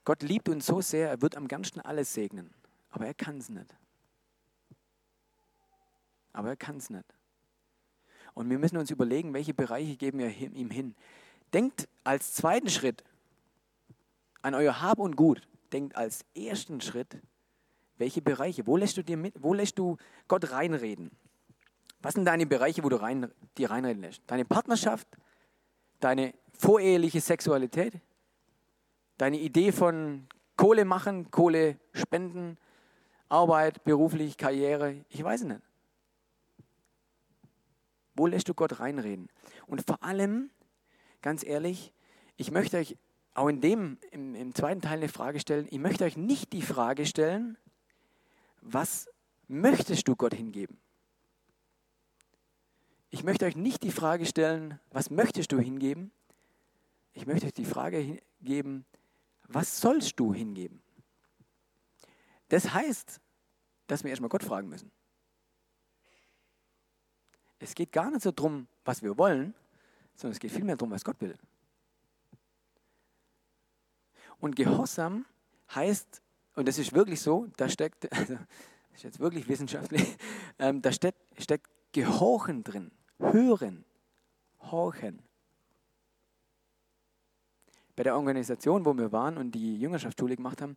[0.04, 2.54] Gott liebt uns so sehr, er wird am ganzen alles segnen.
[2.89, 3.76] Aber er kann es nicht.
[6.34, 7.06] Aber er kann es nicht.
[8.34, 10.95] Und wir müssen uns überlegen, welche Bereiche geben wir ihm hin.
[11.54, 13.04] Denkt als zweiten Schritt
[14.41, 17.18] an euer Hab und Gut denkt als ersten Schritt,
[17.97, 19.97] welche Bereiche, wo lässt du dir mit, wo lässt du
[20.28, 21.12] Gott reinreden?
[22.02, 24.22] Was sind deine Bereiche, wo du rein, die reinreden lässt?
[24.28, 25.08] Deine Partnerschaft,
[25.99, 27.93] deine voreheliche Sexualität,
[29.22, 32.57] deine Idee von Kohle machen, Kohle spenden,
[33.30, 35.61] Arbeit, beruflich, Karriere, ich weiß es nicht.
[38.15, 39.30] Wo lässt du Gott reinreden?
[39.67, 40.49] Und vor allem,
[41.22, 41.93] ganz ehrlich,
[42.36, 42.97] ich möchte euch
[43.36, 45.67] auch in dem, im, im zweiten Teil eine Frage stellen.
[45.69, 47.59] Ich möchte euch nicht die Frage stellen,
[48.61, 49.07] was
[49.47, 50.80] möchtest du Gott hingeben?
[53.11, 56.11] Ich möchte euch nicht die Frage stellen, was möchtest du hingeben?
[57.13, 58.84] Ich möchte euch die Frage geben,
[59.54, 60.82] was sollst du hingeben?
[62.49, 63.20] Das heißt,
[63.88, 64.91] dass wir erstmal Gott fragen müssen.
[67.60, 69.54] Es geht gar nicht so darum, was wir wollen,
[70.16, 71.38] sondern es geht vielmehr darum, was Gott will.
[74.39, 75.26] Und Gehorsam
[75.74, 76.22] heißt,
[76.56, 80.18] und das ist wirklich so, da steckt, also, das ist jetzt wirklich wissenschaftlich,
[80.60, 83.86] ähm, da steckt, steckt Gehorchen drin, hören,
[84.60, 85.22] horchen.
[88.02, 90.76] Bei der Organisation, wo wir waren und die Jüngerschaftsschule gemacht haben,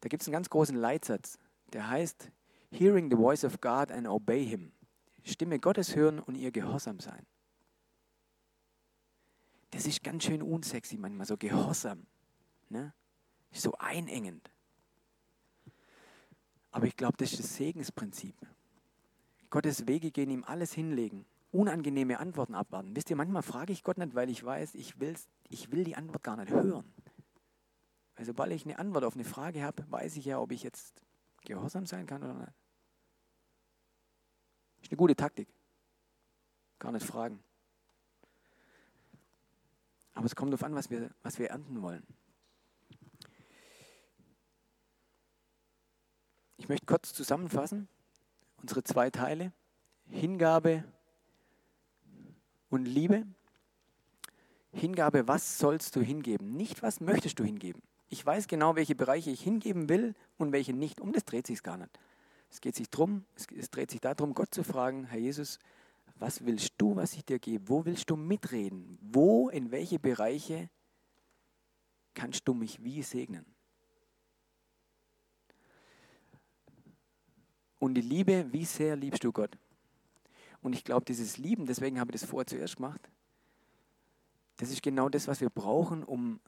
[0.00, 1.38] da gibt es einen ganz großen Leitsatz,
[1.74, 2.30] der heißt,
[2.70, 4.72] Hearing the voice of God and obey him.
[5.22, 7.26] Stimme Gottes hören und ihr Gehorsam sein.
[9.70, 12.06] Das ist ganz schön unsexy manchmal, so Gehorsam.
[12.70, 12.94] Ne?
[13.50, 14.50] So einengend.
[16.70, 18.34] Aber ich glaube, das ist das Segensprinzip.
[19.50, 21.26] Gottes Wege gehen ihm alles hinlegen.
[21.52, 22.96] Unangenehme Antworten abwarten.
[22.96, 25.94] Wisst ihr, manchmal frage ich Gott nicht, weil ich weiß, ich, will's, ich will die
[25.94, 26.84] Antwort gar nicht hören.
[28.16, 31.04] Weil sobald ich eine Antwort auf eine Frage habe, weiß ich ja, ob ich jetzt
[31.44, 32.52] gehorsam sein kann oder nicht.
[34.80, 35.48] Ist eine gute Taktik.
[36.78, 37.42] Gar nicht fragen.
[40.14, 42.06] Aber es kommt darauf an, was wir, was wir ernten wollen.
[46.56, 47.88] Ich möchte kurz zusammenfassen,
[48.58, 49.52] unsere zwei Teile,
[50.08, 50.84] Hingabe
[52.72, 53.24] und Liebe.
[54.72, 56.56] Hingabe, was sollst du hingeben?
[56.56, 57.82] Nicht, was möchtest du hingeben.
[58.08, 61.00] Ich weiß genau, welche Bereiche ich hingeben will und welche nicht.
[61.00, 61.90] Um das dreht sich gar nicht.
[62.50, 65.58] Es geht sich drum, es, dreht sich darum, Gott zu fragen, Herr Jesus,
[66.16, 67.68] was willst du, was ich dir gebe?
[67.68, 68.98] Wo willst du mitreden?
[69.00, 70.70] Wo, in welche Bereiche
[72.14, 73.44] kannst du mich wie segnen?
[77.78, 79.58] Und die Liebe, wie sehr liebst du Gott?
[80.62, 83.10] Und ich glaube, dieses Lieben, deswegen habe ich das vorher zuerst gemacht,
[84.56, 86.40] das ist genau das, was wir brauchen, um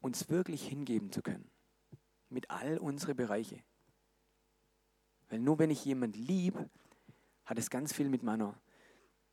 [0.00, 1.50] uns wirklich hingeben zu können.
[2.28, 3.62] Mit all unseren Bereichen.
[5.28, 6.70] Weil nur wenn ich jemand liebe,
[7.44, 8.54] hat es ganz viel mit meiner,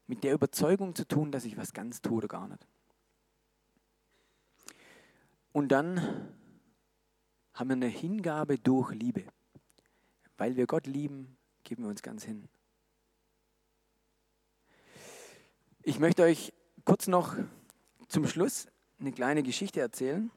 [0.07, 2.65] mit der Überzeugung zu tun, dass ich was ganz tue oder gar nicht.
[5.51, 5.99] Und dann
[7.53, 9.25] haben wir eine Hingabe durch Liebe.
[10.37, 12.49] Weil wir Gott lieben, geben wir uns ganz hin.
[15.85, 16.53] Ich möchte euch
[16.85, 17.35] kurz noch
[18.07, 18.67] zum Schluss
[19.01, 20.31] eine kleine Geschichte erzählen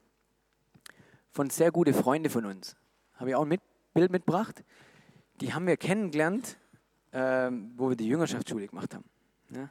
[1.31, 2.75] von sehr guten Freunden von uns.
[3.15, 3.57] Habe ich auch ein
[3.95, 4.65] Bild mitgebracht.
[5.41, 6.59] Die haben wir kennengelernt,
[7.13, 9.05] äh, wo wir die Jüngerschaftsschule gemacht haben.
[9.51, 9.71] Ja?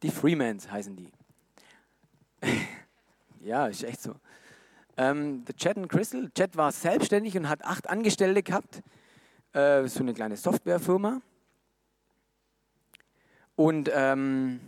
[0.00, 1.10] Die Freemans heißen die.
[3.40, 4.14] ja, ist echt so.
[4.96, 6.30] Ähm, der Chad und Crystal.
[6.36, 8.80] Chad war selbstständig und hat acht Angestellte gehabt
[9.54, 11.20] äh, so eine kleine Softwarefirma.
[13.56, 14.60] Und ähm,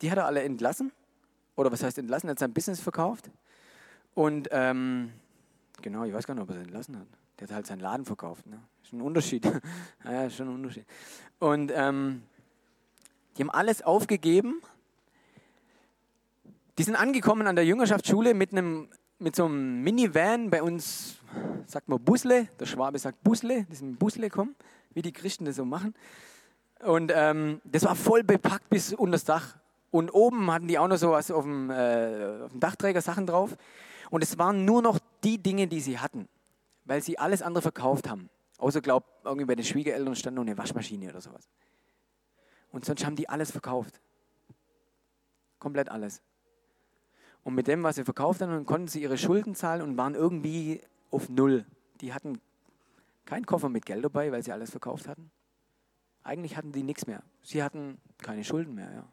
[0.00, 0.92] die hat er alle entlassen.
[1.56, 2.28] Oder was heißt entlassen?
[2.28, 3.30] Er hat sein Business verkauft.
[4.14, 5.12] Und ähm,
[5.82, 7.06] genau, ich weiß gar nicht, ob er es entlassen hat.
[7.38, 8.46] Der hat halt seinen Laden verkauft.
[8.46, 8.60] Ne?
[8.82, 9.44] Ist ein Unterschied.
[10.04, 10.86] ja, schon ein Unterschied.
[11.38, 12.22] Und ähm,
[13.36, 14.60] die haben alles aufgegeben.
[16.78, 21.16] Die sind angekommen an der Jüngerschaftsschule mit einem mit so einem Minivan bei uns
[21.66, 24.54] sagt man Busle, der Schwabe sagt Busle, die sind Busle kommen,
[24.92, 25.94] wie die Christen das so machen.
[26.80, 29.56] Und ähm, das war voll bepackt bis unter das Dach.
[29.90, 33.26] Und oben hatten die auch noch so was auf dem, äh, auf dem Dachträger Sachen
[33.26, 33.56] drauf.
[34.10, 36.28] Und es waren nur noch die Dinge, die sie hatten,
[36.84, 38.28] weil sie alles andere verkauft haben.
[38.58, 41.48] Außer, glaub, irgendwie bei den Schwiegereltern stand noch eine Waschmaschine oder sowas.
[42.70, 44.00] Und sonst haben die alles verkauft.
[45.58, 46.22] Komplett alles.
[47.42, 50.80] Und mit dem, was sie verkauft haben, konnten sie ihre Schulden zahlen und waren irgendwie
[51.10, 51.64] auf Null.
[52.00, 52.40] Die hatten
[53.24, 55.30] keinen Koffer mit Geld dabei, weil sie alles verkauft hatten.
[56.26, 57.22] Eigentlich hatten die nichts mehr.
[57.42, 58.90] Sie hatten keine Schulden mehr.
[58.92, 59.08] Ja.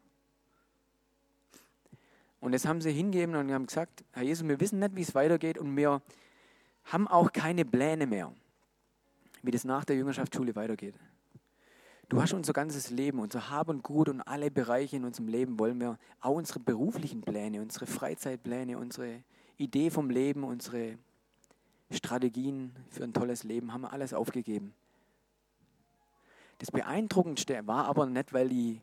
[2.39, 5.14] Und das haben sie hingegeben und haben gesagt, Herr Jesus, wir wissen nicht, wie es
[5.14, 6.01] weitergeht und wir
[6.86, 8.34] haben auch keine Pläne mehr,
[9.43, 10.95] wie das nach der Jüngerschaftsschule weitergeht.
[12.09, 15.59] Du hast unser ganzes Leben, unser Hab und Gut und alle Bereiche in unserem Leben
[15.59, 19.24] wollen wir, auch unsere beruflichen Pläne, unsere Freizeitpläne, unsere
[19.57, 20.97] Idee vom Leben, unsere
[21.91, 24.74] Strategien für ein tolles Leben, haben wir alles aufgegeben.
[26.64, 28.80] Das Beeindruckendste war aber nicht, weil die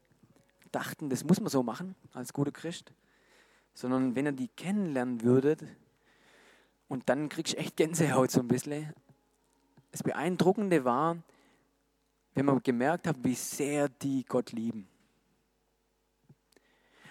[0.71, 2.93] dachten, das muss man so machen als guter Christ,
[3.73, 5.65] sondern wenn ihr die kennenlernen würdet,
[6.89, 8.93] und dann kriegst du echt Gänsehaut so ein bisschen.
[9.93, 11.17] Das Beeindruckende war,
[12.35, 14.87] wenn man gemerkt hat, wie sehr die Gott lieben.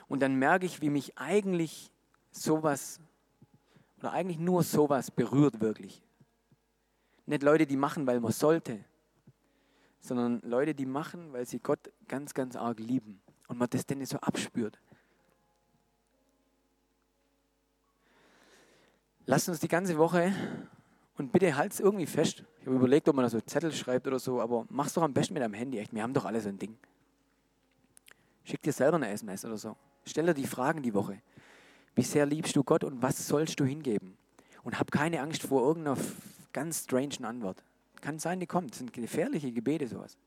[0.08, 1.92] Und dann merke ich, wie mich eigentlich
[2.30, 3.00] sowas,
[3.98, 6.04] oder eigentlich nur sowas berührt wirklich.
[7.26, 8.86] Nicht Leute, die machen, weil man sollte,
[10.00, 14.04] sondern Leute, die machen, weil sie Gott ganz, ganz arg lieben und man das denn
[14.06, 14.80] so abspürt.
[19.26, 20.34] Lasst uns die ganze Woche
[21.18, 22.44] und bitte halt es irgendwie fest.
[22.62, 25.14] Ich habe überlegt, ob man da so Zettel schreibt oder so, aber mach's doch am
[25.14, 25.78] besten mit deinem Handy.
[25.78, 26.78] Echt, wir haben doch alle so ein Ding.
[28.44, 29.76] Schick dir selber eine SMS oder so.
[30.06, 31.22] Stell dir die Fragen die Woche.
[31.94, 34.18] Wie sehr liebst du Gott und was sollst du hingeben?
[34.64, 35.98] Und hab keine Angst vor irgendeiner
[36.54, 37.64] ganz strangen Antwort.
[38.02, 38.72] Kann sein, die kommt.
[38.72, 40.18] Das sind gefährliche Gebete, sowas.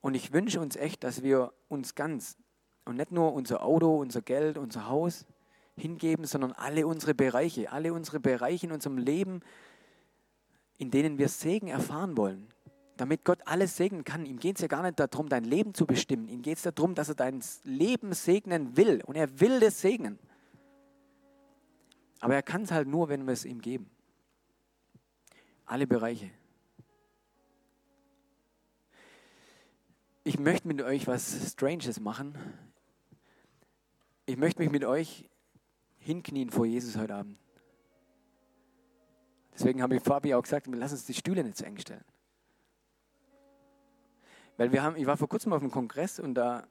[0.00, 2.36] Und ich wünsche uns echt, dass wir uns ganz
[2.84, 5.26] und nicht nur unser Auto, unser Geld, unser Haus,
[5.76, 9.40] hingeben, sondern alle unsere Bereiche, alle unsere Bereiche in unserem Leben,
[10.78, 12.48] in denen wir Segen erfahren wollen.
[12.96, 14.26] Damit Gott alles segnen kann.
[14.26, 16.28] Ihm geht es ja gar nicht darum, dein Leben zu bestimmen.
[16.28, 19.02] Ihm geht es darum, dass er dein Leben segnen will.
[19.04, 20.18] Und er will das segnen.
[22.20, 23.88] Aber er kann es halt nur, wenn wir es ihm geben.
[25.68, 26.30] Alle Bereiche.
[30.24, 32.38] Ich möchte mit euch was Stranges machen.
[34.24, 35.28] Ich möchte mich mit euch
[35.98, 37.38] hinknien vor Jesus heute Abend.
[39.52, 42.04] Deswegen habe ich Fabi auch gesagt, lass uns die Stühle nicht zu eng stellen.
[44.56, 46.66] Weil wir haben, ich war vor kurzem auf einem Kongress und da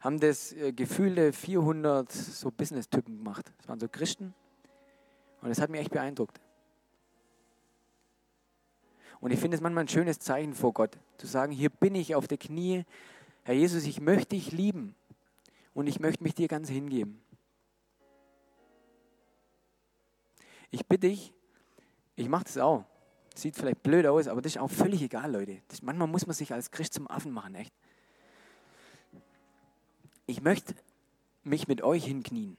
[0.00, 3.52] haben das äh, gefühlte 400 so Business-Typen gemacht.
[3.58, 4.34] Das waren so Christen
[5.42, 6.40] und das hat mich echt beeindruckt.
[9.20, 12.14] Und ich finde es manchmal ein schönes Zeichen vor Gott, zu sagen, hier bin ich
[12.14, 12.84] auf der Knie,
[13.44, 14.94] Herr Jesus, ich möchte dich lieben
[15.72, 17.20] und ich möchte mich dir ganz hingeben.
[20.70, 21.32] Ich bitte dich,
[22.16, 22.84] ich mache das auch.
[23.34, 25.62] Sieht vielleicht blöd aus, aber das ist auch völlig egal, Leute.
[25.68, 27.74] Das, manchmal muss man sich als Christ zum Affen machen, echt.
[30.26, 30.74] Ich möchte
[31.44, 32.56] mich mit euch hinknien.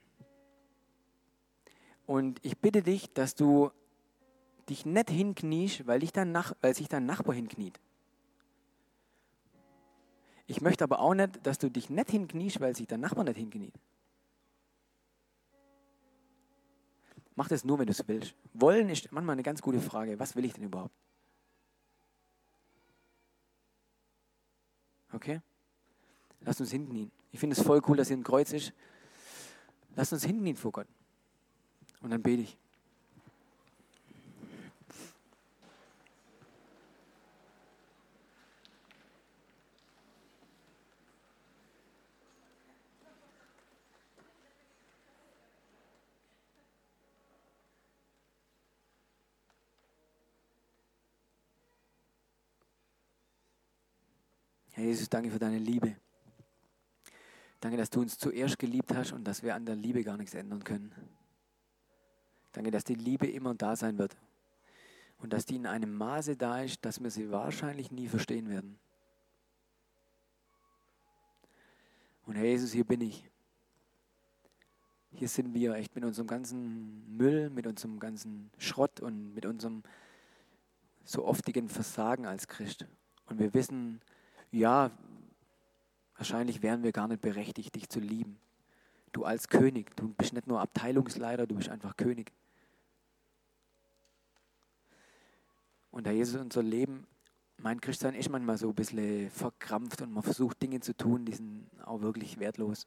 [2.06, 3.70] Und ich bitte dich, dass du
[4.68, 7.80] dich nicht hinkniest, weil, dich dein Nach weil sich dein Nachbar hinkniet.
[10.46, 13.36] Ich möchte aber auch nicht, dass du dich nicht hinkniest, weil sich dein Nachbar nicht
[13.36, 13.74] hinkniet.
[17.34, 18.34] Mach das nur, wenn du es willst.
[18.54, 20.18] Wollen ist manchmal eine ganz gute Frage.
[20.18, 20.94] Was will ich denn überhaupt?
[25.12, 25.40] Okay?
[26.40, 27.12] Lass uns hinknien.
[27.30, 28.72] Ich finde es voll cool, dass hier ein Kreuz ist.
[29.94, 30.88] Lass uns hinknien vor Gott.
[32.00, 32.58] Und dann bete ich.
[54.78, 55.96] Herr Jesus, danke für deine Liebe.
[57.58, 60.34] Danke, dass du uns zuerst geliebt hast und dass wir an der Liebe gar nichts
[60.34, 60.94] ändern können.
[62.52, 64.16] Danke, dass die Liebe immer da sein wird
[65.18, 68.78] und dass die in einem Maße da ist, dass wir sie wahrscheinlich nie verstehen werden.
[72.24, 73.28] Und Herr Jesus, hier bin ich.
[75.10, 79.82] Hier sind wir echt mit unserem ganzen Müll, mit unserem ganzen Schrott und mit unserem
[81.02, 82.86] so oftigen Versagen als Christ.
[83.26, 84.00] Und wir wissen,
[84.50, 84.90] ja,
[86.16, 88.38] wahrscheinlich wären wir gar nicht berechtigt, dich zu lieben.
[89.12, 92.32] Du als König, du bist nicht nur Abteilungsleiter, du bist einfach König.
[95.90, 97.06] Und da Jesus unser Leben,
[97.56, 101.32] mein Christsein ist manchmal so ein bisschen verkrampft und man versucht Dinge zu tun, die
[101.32, 102.86] sind auch wirklich wertlos.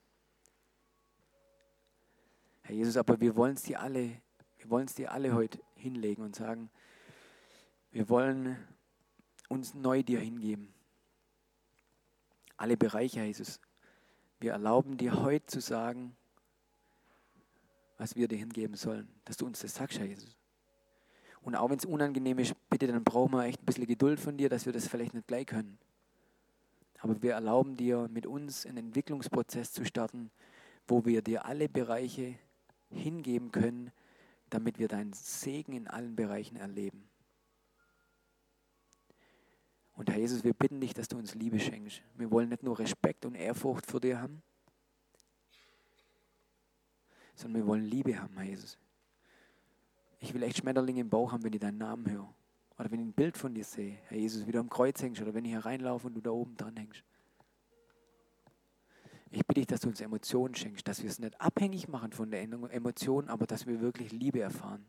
[2.61, 4.21] Herr Jesus, aber wir wollen es dir alle,
[4.57, 6.69] wir wollen es dir alle heute hinlegen und sagen,
[7.91, 8.55] wir wollen
[9.49, 10.73] uns neu dir hingeben
[12.61, 13.59] alle Bereiche, Jesus.
[14.39, 16.15] Wir erlauben dir heute zu sagen,
[17.97, 20.37] was wir dir hingeben sollen, dass du uns das sagst, Herr Jesus.
[21.41, 24.37] Und auch wenn es unangenehm ist, bitte, dann brauchen wir echt ein bisschen Geduld von
[24.37, 25.79] dir, dass wir das vielleicht nicht gleich können.
[26.99, 30.29] Aber wir erlauben dir, mit uns einen Entwicklungsprozess zu starten,
[30.87, 32.35] wo wir dir alle Bereiche
[32.91, 33.91] hingeben können,
[34.51, 37.10] damit wir deinen Segen in allen Bereichen erleben.
[39.95, 42.01] Und Herr Jesus, wir bitten dich, dass du uns Liebe schenkst.
[42.15, 44.41] Wir wollen nicht nur Respekt und Ehrfurcht vor dir haben,
[47.35, 48.77] sondern wir wollen Liebe haben, Herr Jesus.
[50.19, 52.33] Ich will echt Schmetterlinge im Bauch haben, wenn ich deinen Namen höre.
[52.77, 55.21] Oder wenn ich ein Bild von dir sehe, Herr Jesus, wie du am Kreuz hängst,
[55.21, 57.03] oder wenn ich hier reinlaufe und du da oben dran hängst.
[59.29, 62.31] Ich bitte dich, dass du uns Emotionen schenkst, dass wir es nicht abhängig machen von
[62.31, 64.85] der Emotion, aber dass wir wirklich Liebe erfahren.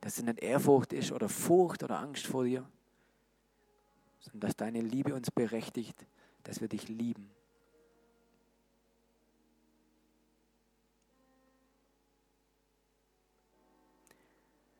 [0.00, 2.68] Dass es nicht Ehrfurcht ist oder Furcht oder Angst vor dir,
[4.20, 6.06] sondern dass deine Liebe uns berechtigt,
[6.44, 7.30] dass wir dich lieben.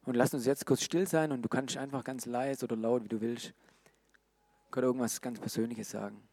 [0.04, 3.04] Und lass uns jetzt kurz still sein und du kannst einfach ganz leise oder laut,
[3.04, 3.52] wie du willst,
[4.70, 6.28] Gott irgendwas ganz Persönliches sagen.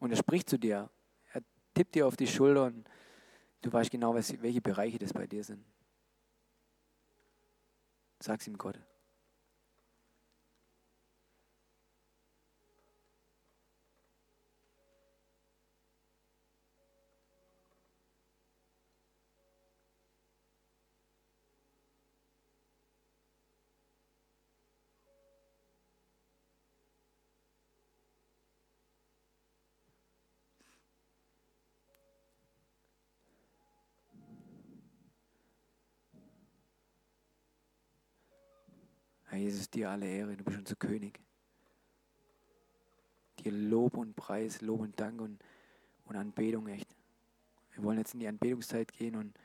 [0.00, 0.90] Und er spricht zu dir.
[1.32, 1.42] Er
[1.74, 2.88] tippt dir auf die Schulter und
[3.62, 5.64] du weißt genau, welche Bereiche das bei dir sind.
[8.20, 8.78] Sag's ihm Gott.
[39.38, 41.20] Herr Jesus, dir alle Ehre, du bist unser König.
[43.38, 45.38] Dir Lob und Preis, Lob und Dank und,
[46.06, 46.96] und Anbetung, echt.
[47.70, 49.38] Wir wollen jetzt in die Anbetungszeit gehen und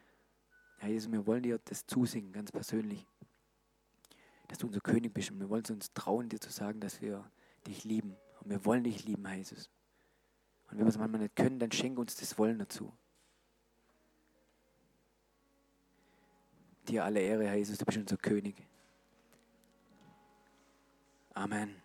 [0.80, 3.06] Herr Jesus, wir wollen dir das zusingen, ganz persönlich.
[4.48, 7.30] Dass du unser König bist und wir wollen uns trauen, dir zu sagen, dass wir
[7.68, 8.16] dich lieben.
[8.40, 9.70] Und wir wollen dich lieben, Herr Jesus.
[10.72, 12.92] Und wenn wir es manchmal nicht können, dann schenke uns das Wollen dazu.
[16.88, 18.68] Dir alle Ehre, Herr Jesus, du bist unser König.
[21.36, 21.83] Amen.